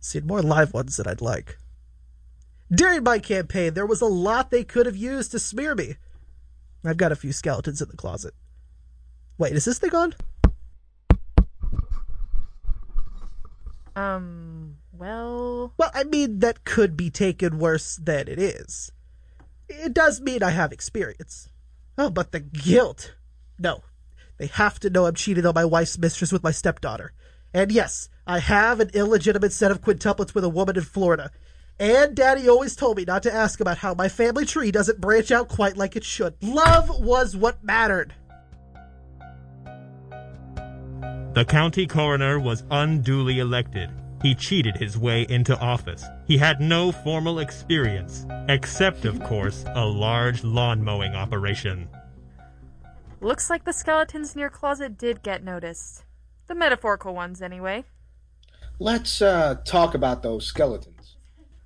Seen 0.00 0.26
more 0.26 0.42
live 0.42 0.74
ones 0.74 0.96
than 0.96 1.06
I'd 1.06 1.20
like. 1.20 1.58
During 2.72 3.04
my 3.04 3.20
campaign, 3.20 3.74
there 3.74 3.86
was 3.86 4.00
a 4.00 4.06
lot 4.06 4.50
they 4.50 4.64
could 4.64 4.86
have 4.86 4.96
used 4.96 5.30
to 5.30 5.38
smear 5.38 5.76
me. 5.76 5.94
I've 6.84 6.96
got 6.96 7.12
a 7.12 7.16
few 7.16 7.32
skeletons 7.32 7.80
in 7.80 7.88
the 7.88 7.96
closet. 7.96 8.34
Wait, 9.38 9.52
is 9.52 9.66
this 9.66 9.78
thing 9.78 9.94
on? 9.94 10.14
Um, 13.94 14.78
well. 14.92 15.72
Well, 15.76 15.90
I 15.94 16.02
mean, 16.02 16.40
that 16.40 16.64
could 16.64 16.96
be 16.96 17.10
taken 17.10 17.60
worse 17.60 17.94
than 17.94 18.26
it 18.26 18.40
is. 18.40 18.90
It 19.70 19.94
does 19.94 20.20
mean 20.20 20.42
I 20.42 20.50
have 20.50 20.72
experience. 20.72 21.48
Oh, 21.96 22.10
but 22.10 22.32
the 22.32 22.40
guilt. 22.40 23.14
No. 23.58 23.82
They 24.38 24.46
have 24.46 24.80
to 24.80 24.90
know 24.90 25.06
I'm 25.06 25.14
cheating 25.14 25.46
on 25.46 25.54
my 25.54 25.64
wife's 25.64 25.98
mistress 25.98 26.32
with 26.32 26.42
my 26.42 26.50
stepdaughter. 26.50 27.12
And 27.52 27.70
yes, 27.70 28.08
I 28.26 28.38
have 28.38 28.80
an 28.80 28.90
illegitimate 28.94 29.52
set 29.52 29.70
of 29.70 29.82
quintuplets 29.82 30.34
with 30.34 30.44
a 30.44 30.48
woman 30.48 30.76
in 30.76 30.82
Florida. 30.82 31.30
And 31.78 32.14
Daddy 32.14 32.48
always 32.48 32.76
told 32.76 32.96
me 32.96 33.04
not 33.04 33.22
to 33.24 33.32
ask 33.32 33.60
about 33.60 33.78
how 33.78 33.94
my 33.94 34.08
family 34.08 34.44
tree 34.44 34.70
doesn't 34.70 35.00
branch 35.00 35.30
out 35.30 35.48
quite 35.48 35.76
like 35.76 35.96
it 35.96 36.04
should. 36.04 36.34
Love 36.42 36.90
was 37.00 37.36
what 37.36 37.62
mattered. 37.64 38.14
The 41.32 41.44
county 41.46 41.86
coroner 41.86 42.40
was 42.40 42.64
unduly 42.70 43.38
elected. 43.38 43.90
He 44.22 44.34
cheated 44.34 44.76
his 44.76 44.98
way 44.98 45.26
into 45.28 45.58
office. 45.58 46.04
He 46.26 46.36
had 46.36 46.60
no 46.60 46.92
formal 46.92 47.38
experience, 47.38 48.26
except, 48.48 49.04
of 49.06 49.22
course, 49.22 49.64
a 49.74 49.86
large 49.86 50.44
lawn 50.44 50.84
mowing 50.84 51.14
operation. 51.14 51.88
Looks 53.22 53.48
like 53.48 53.64
the 53.64 53.72
skeletons 53.72 54.34
in 54.34 54.40
your 54.40 54.50
closet 54.50 54.98
did 54.98 55.22
get 55.22 55.42
noticed. 55.42 56.04
The 56.48 56.54
metaphorical 56.54 57.14
ones, 57.14 57.40
anyway. 57.40 57.84
Let's 58.78 59.22
uh, 59.22 59.56
talk 59.64 59.94
about 59.94 60.22
those 60.22 60.46
skeletons. 60.46 61.16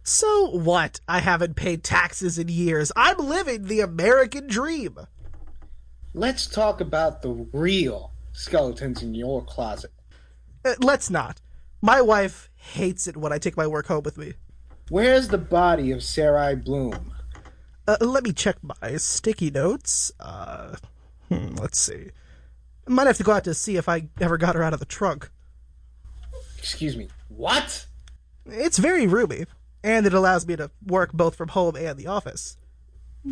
So 0.03 0.51
what? 0.51 1.01
I 1.09 1.21
haven't 1.21 1.57
paid 1.57 1.83
taxes 1.83 2.39
in 2.39 2.49
years. 2.49 2.93
I'm 2.95 3.17
living 3.17 3.65
the 3.65 3.81
American 3.81 4.47
dream. 4.47 4.99
Let's 6.13 6.47
talk 6.47 6.81
about 6.81 7.23
the 7.23 7.49
real 7.53 8.13
skeletons 8.33 9.03
in 9.03 9.15
your 9.15 9.43
closet. 9.45 9.93
Uh, 10.65 10.75
let's 10.81 11.11
not. 11.11 11.41
My 11.85 12.01
wife 12.01 12.49
hates 12.57 13.07
it 13.07 13.15
when 13.15 13.31
I 13.31 13.37
take 13.37 13.59
my 13.59 13.67
work 13.67 13.89
home 13.89 14.05
with 14.05 14.17
me. 14.17 14.33
Where's 14.89 15.29
the 15.29 15.37
body 15.37 15.93
of 15.93 16.03
Sarai 16.03 16.55
Bloom? 16.55 17.13
Uh, 17.87 17.99
let 18.01 18.25
me 18.25 18.33
check 18.33 18.57
my 18.63 18.97
sticky 18.97 19.51
notes. 19.51 20.11
Uh, 20.19 20.77
hmm, 21.29 21.49
let's 21.57 21.79
see. 21.79 22.07
Might 22.87 23.07
have 23.07 23.19
to 23.19 23.23
go 23.23 23.33
out 23.33 23.45
to 23.45 23.53
see 23.53 23.77
if 23.77 23.87
I 23.87 24.09
ever 24.19 24.39
got 24.39 24.55
her 24.55 24.63
out 24.63 24.73
of 24.73 24.81
the 24.81 24.87
trunk. 24.87 25.31
Excuse 26.57 26.97
me, 26.97 27.09
what? 27.29 27.85
It's 28.47 28.79
very 28.79 29.07
roomy, 29.07 29.45
and 29.83 30.07
it 30.07 30.15
allows 30.15 30.47
me 30.47 30.57
to 30.57 30.71
work 30.87 31.13
both 31.13 31.37
from 31.37 31.49
home 31.49 31.77
and 31.77 31.99
the 31.99 32.07
office. 32.07 32.57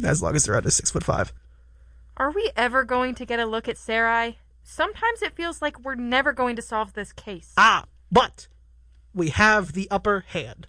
As 0.04 0.22
long 0.22 0.36
as 0.36 0.44
they're 0.44 0.56
under 0.56 0.70
six 0.70 0.90
foot 0.90 1.04
five. 1.04 1.32
Are 2.18 2.30
we 2.30 2.50
ever 2.54 2.84
going 2.84 3.14
to 3.14 3.24
get 3.24 3.40
a 3.40 3.46
look 3.46 3.66
at 3.66 3.78
Sarai? 3.78 4.36
Sometimes 4.62 5.22
it 5.22 5.34
feels 5.34 5.62
like 5.62 5.80
we're 5.80 5.94
never 5.94 6.34
going 6.34 6.54
to 6.56 6.62
solve 6.62 6.92
this 6.92 7.14
case. 7.14 7.54
Ah, 7.56 7.86
but 8.12 8.46
we 9.14 9.30
have 9.30 9.72
the 9.72 9.88
upper 9.90 10.24
hand. 10.28 10.68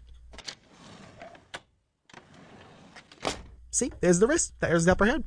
See, 3.69 3.91
there's 4.01 4.19
the 4.19 4.27
wrist. 4.27 4.53
There's 4.59 4.85
the 4.85 4.93
upper 4.93 5.05
hand. 5.05 5.25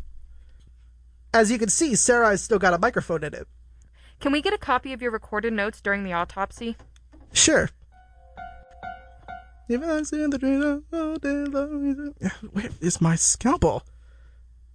As 1.34 1.50
you 1.50 1.58
can 1.58 1.68
see, 1.68 1.94
Sarai's 1.94 2.40
still 2.40 2.58
got 2.58 2.72
a 2.72 2.78
microphone 2.78 3.22
in 3.22 3.34
it. 3.34 3.46
Can 4.20 4.32
we 4.32 4.40
get 4.40 4.54
a 4.54 4.58
copy 4.58 4.92
of 4.92 5.02
your 5.02 5.10
recorded 5.10 5.52
notes 5.52 5.80
during 5.80 6.02
the 6.04 6.12
autopsy? 6.12 6.76
Sure. 7.32 7.68
If 9.68 9.82
I 9.82 10.02
see 10.02 10.24
the 10.26 10.38
dream 10.38 10.84
all 10.92 11.16
day 11.16 11.44
long, 11.44 12.14
where 12.52 12.70
is 12.80 13.00
my 13.00 13.16
scalpel? 13.16 13.82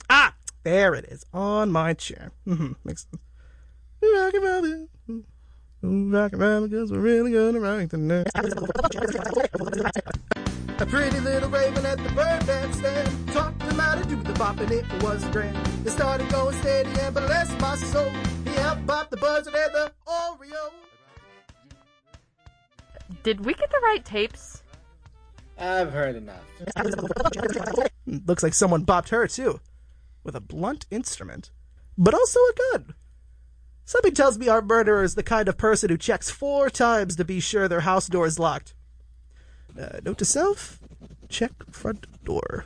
Ah, 0.10 0.36
there 0.64 0.94
it 0.94 1.06
is 1.06 1.26
on 1.34 1.72
my 1.72 1.94
chair. 1.94 2.32
Mm-hmm, 2.46 2.74
makes 2.84 3.08
sense. 3.10 3.24
Rock 5.84 5.92
about 5.92 5.92
it. 5.92 6.14
Rock 6.14 6.34
about 6.34 6.70
because 6.70 6.92
we're 6.92 7.00
really 7.00 7.32
gonna 7.32 7.60
rock 7.60 7.90
tonight. 7.90 8.28
A 10.80 10.86
pretty 10.86 11.20
little 11.20 11.50
raven 11.50 11.86
at 11.86 11.98
the 11.98 12.10
bird 12.10 12.46
bandstand 12.46 13.28
taught 13.30 13.60
him 13.62 13.80
how 13.80 13.96
to 13.96 14.08
do 14.08 14.16
the 14.24 14.34
bop 14.34 14.60
and 14.60 14.72
it 14.72 14.86
was 15.04 15.24
grand. 15.26 15.58
It 15.86 15.92
started 15.92 16.30
going 16.30 16.56
steady 16.58 16.90
and 17.00 17.14
bless 17.14 17.52
my 17.60 17.76
soul. 17.76 18.10
He 18.44 18.52
helped 18.52 18.86
pop 18.88 19.10
the 19.10 19.18
buzzard 19.18 19.56
and 19.56 19.74
the 19.74 19.92
Oreo. 20.08 20.72
Did 23.24 23.46
we 23.46 23.54
get 23.54 23.70
the 23.70 23.80
right 23.84 24.04
tapes? 24.04 24.64
I've 25.58 25.92
heard 25.92 26.16
enough. 26.16 26.44
Looks 28.06 28.44
like 28.44 28.54
someone 28.54 28.86
bopped 28.86 29.10
her 29.10 29.28
too, 29.28 29.60
with 30.24 30.36
a 30.36 30.40
blunt 30.40 30.86
instrument, 30.90 31.52
but 31.98 32.14
also 32.14 32.40
a 32.40 32.54
gun. 32.72 32.96
Something 33.92 34.14
tells 34.14 34.38
me 34.38 34.48
our 34.48 34.62
murderer 34.62 35.04
is 35.04 35.16
the 35.16 35.22
kind 35.22 35.50
of 35.50 35.58
person 35.58 35.90
who 35.90 35.98
checks 35.98 36.30
four 36.30 36.70
times 36.70 37.18
to 37.18 37.26
be 37.26 37.42
sure 37.42 37.68
their 37.68 37.82
house 37.82 38.08
door 38.08 38.26
is 38.26 38.40
locked. 38.40 38.74
Uh, 39.78 40.00
note 40.06 40.18
to 40.20 40.24
self: 40.24 40.80
check 41.28 41.52
front 41.72 42.08
door 42.24 42.64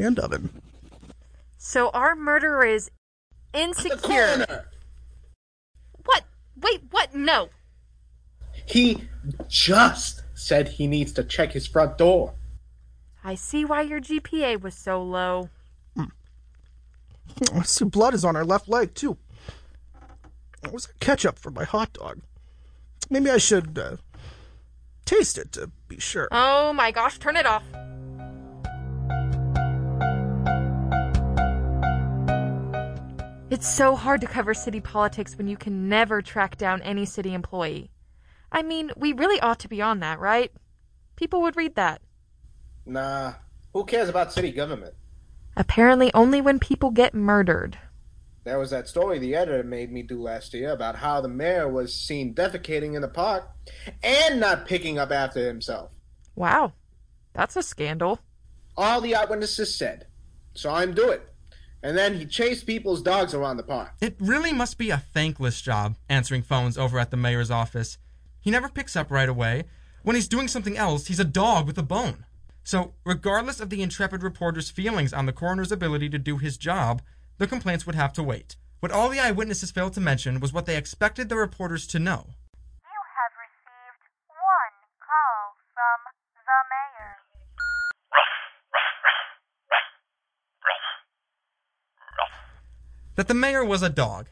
and 0.00 0.18
oven. 0.18 0.50
So 1.58 1.90
our 1.90 2.16
murderer 2.16 2.64
is 2.64 2.90
insecure. 3.54 4.64
What? 6.04 6.24
Wait, 6.60 6.82
what? 6.90 7.14
No. 7.14 7.50
He 8.66 9.04
just 9.46 10.24
said 10.34 10.70
he 10.70 10.88
needs 10.88 11.12
to 11.12 11.22
check 11.22 11.52
his 11.52 11.68
front 11.68 11.98
door. 11.98 12.34
I 13.22 13.36
see 13.36 13.64
why 13.64 13.82
your 13.82 14.00
GPA 14.00 14.60
was 14.60 14.74
so 14.74 15.00
low. 15.00 15.50
Oh, 17.52 17.62
some 17.62 17.88
blood 17.88 18.14
is 18.14 18.24
on 18.24 18.34
her 18.34 18.44
left 18.44 18.68
leg 18.68 18.94
too. 18.94 19.16
It 20.64 20.72
was 20.72 20.86
ketchup 21.00 21.38
for 21.38 21.50
my 21.50 21.64
hot 21.64 21.92
dog. 21.92 22.20
Maybe 23.10 23.30
I 23.30 23.38
should 23.38 23.78
uh, 23.78 23.96
taste 25.04 25.38
it 25.38 25.52
to 25.52 25.70
be 25.88 25.98
sure. 25.98 26.28
Oh 26.32 26.72
my 26.72 26.90
gosh, 26.90 27.18
turn 27.18 27.36
it 27.36 27.46
off. 27.46 27.62
It's 33.50 33.66
so 33.66 33.96
hard 33.96 34.20
to 34.20 34.26
cover 34.26 34.52
city 34.52 34.80
politics 34.80 35.38
when 35.38 35.48
you 35.48 35.56
can 35.56 35.88
never 35.88 36.20
track 36.20 36.58
down 36.58 36.82
any 36.82 37.06
city 37.06 37.32
employee. 37.32 37.90
I 38.52 38.62
mean, 38.62 38.90
we 38.94 39.14
really 39.14 39.40
ought 39.40 39.58
to 39.60 39.68
be 39.68 39.80
on 39.80 40.00
that, 40.00 40.20
right? 40.20 40.52
People 41.16 41.40
would 41.42 41.56
read 41.56 41.74
that. 41.76 42.02
Nah, 42.84 43.34
who 43.72 43.84
cares 43.84 44.10
about 44.10 44.32
city 44.34 44.50
government? 44.50 44.94
Apparently, 45.58 46.14
only 46.14 46.40
when 46.40 46.60
people 46.60 46.92
get 46.92 47.12
murdered. 47.12 47.76
There 48.44 48.60
was 48.60 48.70
that 48.70 48.86
story 48.86 49.18
the 49.18 49.34
editor 49.34 49.64
made 49.64 49.90
me 49.90 50.02
do 50.02 50.22
last 50.22 50.54
year 50.54 50.70
about 50.70 50.94
how 50.94 51.20
the 51.20 51.28
mayor 51.28 51.68
was 51.68 51.92
seen 51.92 52.32
defecating 52.32 52.94
in 52.94 53.02
the 53.02 53.08
park 53.08 53.50
and 54.00 54.38
not 54.38 54.66
picking 54.66 54.98
up 55.00 55.10
after 55.10 55.44
himself. 55.44 55.90
Wow, 56.36 56.74
that's 57.34 57.56
a 57.56 57.62
scandal. 57.64 58.20
All 58.76 59.00
the 59.00 59.16
eyewitnesses 59.16 59.74
said. 59.74 60.06
Saw 60.54 60.78
him 60.78 60.94
do 60.94 61.10
it. 61.10 61.28
And 61.82 61.98
then 61.98 62.16
he 62.16 62.24
chased 62.24 62.64
people's 62.64 63.02
dogs 63.02 63.34
around 63.34 63.56
the 63.56 63.64
park. 63.64 63.90
It 64.00 64.14
really 64.20 64.52
must 64.52 64.78
be 64.78 64.90
a 64.90 64.98
thankless 65.12 65.60
job 65.60 65.96
answering 66.08 66.42
phones 66.42 66.78
over 66.78 67.00
at 67.00 67.10
the 67.10 67.16
mayor's 67.16 67.50
office. 67.50 67.98
He 68.40 68.52
never 68.52 68.68
picks 68.68 68.94
up 68.94 69.10
right 69.10 69.28
away. 69.28 69.64
When 70.04 70.14
he's 70.14 70.28
doing 70.28 70.46
something 70.46 70.76
else, 70.76 71.08
he's 71.08 71.20
a 71.20 71.24
dog 71.24 71.66
with 71.66 71.78
a 71.78 71.82
bone. 71.82 72.24
So, 72.68 72.92
regardless 73.02 73.60
of 73.60 73.70
the 73.70 73.80
intrepid 73.80 74.22
reporter's 74.22 74.68
feelings 74.68 75.14
on 75.14 75.24
the 75.24 75.32
coroner's 75.32 75.72
ability 75.72 76.10
to 76.10 76.18
do 76.18 76.36
his 76.36 76.58
job, 76.58 77.00
the 77.38 77.46
complaints 77.46 77.86
would 77.86 77.94
have 77.94 78.12
to 78.12 78.22
wait. 78.22 78.56
What 78.80 78.92
all 78.92 79.08
the 79.08 79.18
eyewitnesses 79.18 79.70
failed 79.70 79.94
to 79.94 80.02
mention 80.02 80.38
was 80.38 80.52
what 80.52 80.66
they 80.66 80.76
expected 80.76 81.30
the 81.30 81.36
reporters 81.36 81.86
to 81.86 81.98
know. 81.98 82.26
You 82.84 83.00
have 83.16 83.32
received 83.40 84.04
one 84.28 84.76
call 85.00 85.56
from 85.72 86.12
the 86.44 86.60
mayor. 86.68 87.16
That 93.16 93.28
the 93.28 93.32
mayor 93.32 93.64
was 93.64 93.82
a 93.82 93.88
dog, 93.88 94.28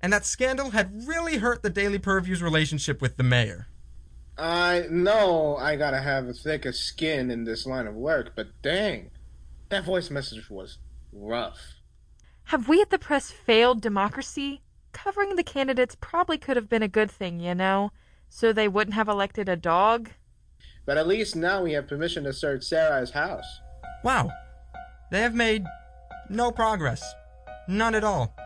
and 0.00 0.12
that 0.12 0.26
scandal 0.26 0.70
had 0.70 1.06
really 1.06 1.36
hurt 1.36 1.62
the 1.62 1.70
Daily 1.70 2.00
Purview's 2.00 2.42
relationship 2.42 3.00
with 3.00 3.16
the 3.16 3.22
mayor. 3.22 3.68
I 4.38 4.84
know 4.90 5.56
I 5.56 5.76
gotta 5.76 6.00
have 6.00 6.28
a 6.28 6.34
thicker 6.34 6.72
skin 6.72 7.30
in 7.30 7.44
this 7.44 7.66
line 7.66 7.86
of 7.86 7.94
work, 7.94 8.32
but 8.36 8.48
dang, 8.62 9.10
that 9.70 9.84
voice 9.84 10.10
message 10.10 10.50
was 10.50 10.78
rough. 11.12 11.58
Have 12.44 12.68
we 12.68 12.80
at 12.82 12.90
the 12.90 12.98
press 12.98 13.30
failed 13.30 13.80
democracy? 13.80 14.60
Covering 14.92 15.36
the 15.36 15.42
candidates 15.42 15.96
probably 16.00 16.38
could 16.38 16.56
have 16.56 16.68
been 16.68 16.82
a 16.82 16.88
good 16.88 17.10
thing, 17.10 17.40
you 17.40 17.54
know, 17.54 17.92
so 18.28 18.52
they 18.52 18.68
wouldn't 18.68 18.94
have 18.94 19.08
elected 19.08 19.48
a 19.48 19.56
dog. 19.56 20.10
But 20.84 20.98
at 20.98 21.08
least 21.08 21.34
now 21.34 21.62
we 21.62 21.72
have 21.72 21.88
permission 21.88 22.24
to 22.24 22.32
search 22.32 22.64
Sarah's 22.64 23.10
house. 23.10 23.60
Wow. 24.04 24.30
They 25.10 25.20
have 25.20 25.34
made 25.34 25.64
no 26.28 26.52
progress. 26.52 27.02
None 27.68 27.94
at 27.94 28.04
all. 28.04 28.36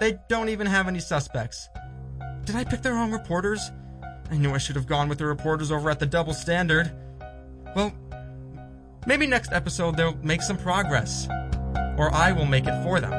They 0.00 0.18
don't 0.28 0.48
even 0.50 0.66
have 0.66 0.88
any 0.88 1.00
suspects. 1.00 1.68
Did 2.44 2.56
I 2.56 2.64
pick 2.64 2.82
the 2.82 2.92
wrong 2.92 3.12
reporters? 3.12 3.70
I 4.30 4.36
knew 4.36 4.52
I 4.54 4.58
should 4.58 4.76
have 4.76 4.86
gone 4.86 5.08
with 5.08 5.18
the 5.18 5.26
reporters 5.26 5.70
over 5.70 5.88
at 5.90 5.98
the 5.98 6.06
Double 6.06 6.34
Standard. 6.34 6.92
Well, 7.74 7.92
maybe 9.06 9.26
next 9.26 9.52
episode 9.52 9.96
they'll 9.96 10.16
make 10.16 10.42
some 10.42 10.56
progress. 10.56 11.28
Or 11.98 12.12
I 12.12 12.32
will 12.32 12.46
make 12.46 12.66
it 12.66 12.82
for 12.82 13.00
them. 13.00 13.12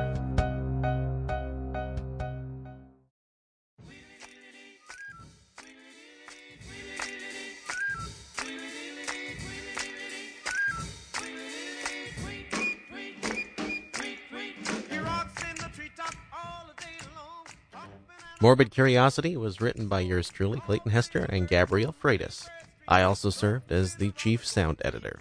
Morbid 18.47 18.71
Curiosity 18.71 19.35
was 19.35 19.59
written 19.59 19.89
by 19.89 19.99
yours 19.99 20.29
truly, 20.29 20.61
Clayton 20.61 20.89
Hester 20.89 21.25
and 21.25 21.49
Gabrielle 21.49 21.93
Freitas. 22.01 22.47
I 22.87 23.01
also 23.01 23.29
served 23.29 23.73
as 23.73 23.95
the 23.95 24.11
chief 24.11 24.47
sound 24.47 24.81
editor. 24.85 25.19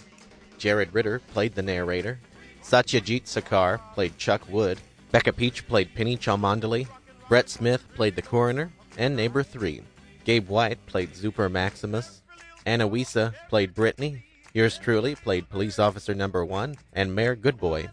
Jared 0.59 0.95
Ritter 0.95 1.19
played 1.19 1.57
the 1.57 1.63
narrator. 1.63 2.21
Satyajit 2.63 3.25
Sarkar 3.25 3.81
played 3.95 4.17
Chuck 4.17 4.49
Wood. 4.49 4.79
Becca 5.11 5.33
Peach 5.33 5.67
played 5.67 5.93
Penny 5.97 6.17
Cholmondely. 6.17 6.87
Brett 7.29 7.51
Smith 7.51 7.83
played 7.97 8.15
the 8.15 8.23
coroner 8.23 8.71
and 8.97 9.17
Neighbor 9.17 9.43
3. 9.43 9.83
Gabe 10.23 10.49
White 10.49 10.87
played 10.87 11.13
Zuper 11.13 11.51
Maximus. 11.51 12.23
Ana 12.65 12.87
Wisa 12.87 13.35
played 13.49 13.75
Brittany. 13.75 14.25
Yours 14.55 14.79
truly 14.79 15.17
played 15.17 15.51
Police 15.51 15.81
Officer 15.81 16.15
Number 16.15 16.45
1 16.45 16.77
and 16.93 17.13
Mayor 17.13 17.35
Goodboy. 17.35 17.89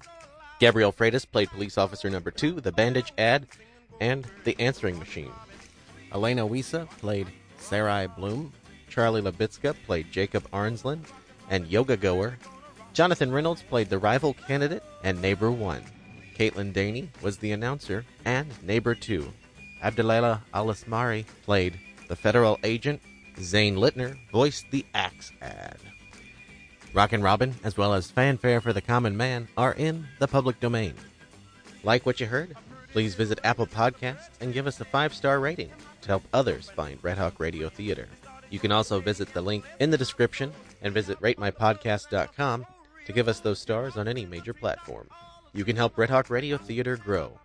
Gabrielle 0.59 0.93
Freitas 0.93 1.25
played 1.25 1.49
Police 1.49 1.79
Officer 1.79 2.11
Number 2.11 2.29
2, 2.29 2.61
The 2.61 2.71
Bandage 2.71 3.11
Ad, 3.17 3.47
and 4.03 4.27
The 4.43 4.59
Answering 4.59 4.99
Machine. 4.99 5.31
Elena 6.13 6.45
Wisa 6.45 6.89
played 6.99 7.27
Sarai 7.57 8.07
Bloom. 8.07 8.51
Charlie 8.89 9.21
Labitska 9.21 9.75
played 9.85 10.11
Jacob 10.11 10.45
Arnsland 10.51 11.05
and 11.49 11.67
Yoga 11.67 11.95
Goer. 11.95 12.37
Jonathan 12.91 13.31
Reynolds 13.31 13.63
played 13.63 13.89
the 13.89 13.97
rival 13.97 14.33
candidate 14.33 14.83
and 15.03 15.21
Neighbor 15.21 15.49
1. 15.49 15.81
Caitlin 16.37 16.73
Dehne 16.73 17.07
was 17.21 17.37
the 17.37 17.53
announcer 17.53 18.03
and 18.25 18.51
Neighbor 18.61 18.93
2. 18.93 19.25
Abdulelah 19.81 20.41
Alasmari 20.53 21.25
played 21.43 21.79
the 22.09 22.15
federal 22.17 22.59
agent. 22.65 23.01
Zane 23.39 23.77
Lintner 23.77 24.17
voiced 24.33 24.69
the 24.69 24.85
Axe 24.93 25.31
ad. 25.41 25.77
Rockin' 26.93 27.23
Robin, 27.23 27.55
as 27.63 27.77
well 27.77 27.93
as 27.93 28.11
Fanfare 28.11 28.59
for 28.59 28.73
the 28.73 28.81
Common 28.81 29.15
Man, 29.15 29.47
are 29.55 29.73
in 29.73 30.05
the 30.19 30.27
public 30.27 30.59
domain. 30.59 30.93
Like 31.83 32.05
what 32.05 32.19
you 32.19 32.27
heard? 32.27 32.55
Please 32.93 33.15
visit 33.15 33.39
Apple 33.43 33.65
Podcasts 33.65 34.29
and 34.39 34.53
give 34.53 34.67
us 34.67 34.79
a 34.79 34.85
five 34.85 35.15
star 35.15 35.39
rating 35.39 35.71
to 36.01 36.07
help 36.07 36.23
others 36.31 36.69
find 36.69 36.99
Red 37.01 37.17
Hawk 37.17 37.39
Radio 37.39 37.67
Theater. 37.67 38.07
You 38.51 38.59
can 38.59 38.71
also 38.71 39.01
visit 39.01 39.33
the 39.33 39.41
link 39.41 39.65
in 39.79 39.89
the 39.89 39.97
description 39.97 40.53
and 40.83 40.93
visit 40.93 41.19
ratemypodcast.com 41.19 42.67
to 43.07 43.11
give 43.11 43.27
us 43.27 43.39
those 43.39 43.57
stars 43.57 43.97
on 43.97 44.07
any 44.07 44.27
major 44.27 44.53
platform. 44.53 45.09
You 45.53 45.65
can 45.65 45.75
help 45.75 45.97
Red 45.97 46.11
Hawk 46.11 46.29
Radio 46.29 46.57
Theater 46.57 46.95
grow. 46.95 47.39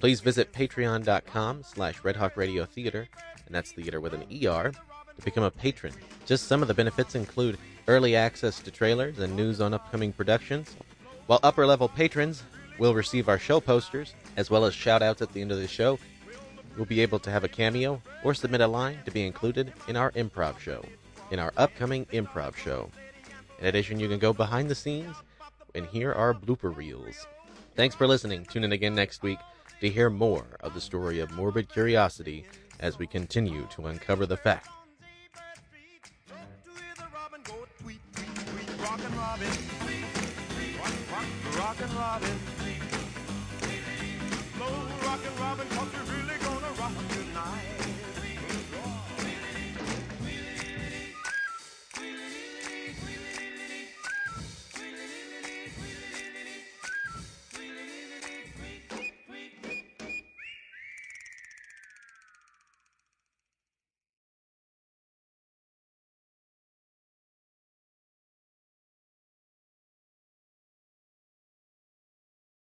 Please 0.00 0.20
visit 0.20 0.52
patreon.com 0.52 1.62
slash 1.62 2.02
Red 2.02 2.16
Hawk 2.16 2.36
Radio 2.36 2.64
Theater, 2.64 3.06
and 3.46 3.54
that's 3.54 3.70
theater 3.70 4.00
with 4.00 4.12
an 4.12 4.24
ER, 4.44 4.72
to 4.72 5.24
become 5.24 5.44
a 5.44 5.52
patron. 5.52 5.94
Just 6.26 6.48
some 6.48 6.62
of 6.62 6.68
the 6.68 6.74
benefits 6.74 7.14
include 7.14 7.58
early 7.86 8.16
access 8.16 8.58
to 8.58 8.72
trailers 8.72 9.20
and 9.20 9.36
news 9.36 9.60
on 9.60 9.72
upcoming 9.72 10.12
productions, 10.12 10.74
while 11.26 11.38
upper 11.44 11.64
level 11.64 11.88
patrons 11.88 12.42
will 12.80 12.94
receive 12.94 13.28
our 13.28 13.38
show 13.38 13.60
posters, 13.60 14.14
as 14.36 14.50
well 14.50 14.64
as 14.64 14.74
shout 14.74 15.02
outs 15.02 15.22
at 15.22 15.32
the 15.32 15.40
end 15.40 15.52
of 15.52 15.58
the 15.58 15.68
show. 15.68 15.98
You'll 16.76 16.86
be 16.86 17.02
able 17.02 17.18
to 17.20 17.30
have 17.30 17.44
a 17.44 17.48
cameo 17.48 18.00
or 18.24 18.32
submit 18.32 18.62
a 18.62 18.66
line 18.66 18.98
to 19.04 19.10
be 19.10 19.26
included 19.26 19.72
in 19.86 19.96
our 19.96 20.10
improv 20.12 20.58
show, 20.58 20.82
in 21.30 21.38
our 21.38 21.52
upcoming 21.58 22.06
improv 22.06 22.56
show. 22.56 22.90
In 23.60 23.66
addition, 23.66 24.00
you 24.00 24.08
can 24.08 24.18
go 24.18 24.32
behind 24.32 24.70
the 24.70 24.74
scenes 24.74 25.14
and 25.74 25.84
hear 25.86 26.12
our 26.12 26.32
blooper 26.32 26.74
reels. 26.74 27.26
Thanks 27.76 27.94
for 27.94 28.06
listening. 28.06 28.46
Tune 28.46 28.64
in 28.64 28.72
again 28.72 28.94
next 28.94 29.22
week 29.22 29.38
to 29.80 29.90
hear 29.90 30.08
more 30.08 30.46
of 30.60 30.72
the 30.72 30.80
story 30.80 31.20
of 31.20 31.30
morbid 31.32 31.68
curiosity 31.68 32.46
as 32.80 32.98
we 32.98 33.06
continue 33.06 33.66
to 33.72 33.86
uncover 33.88 34.24
the 34.24 34.38
fact. 34.38 34.68
Rockin' 41.60 41.94
Robin. 41.94 42.59
Rock, 45.50 45.58
rock, 45.58 45.68
rockin' 45.72 46.06
Robin. 46.06 46.29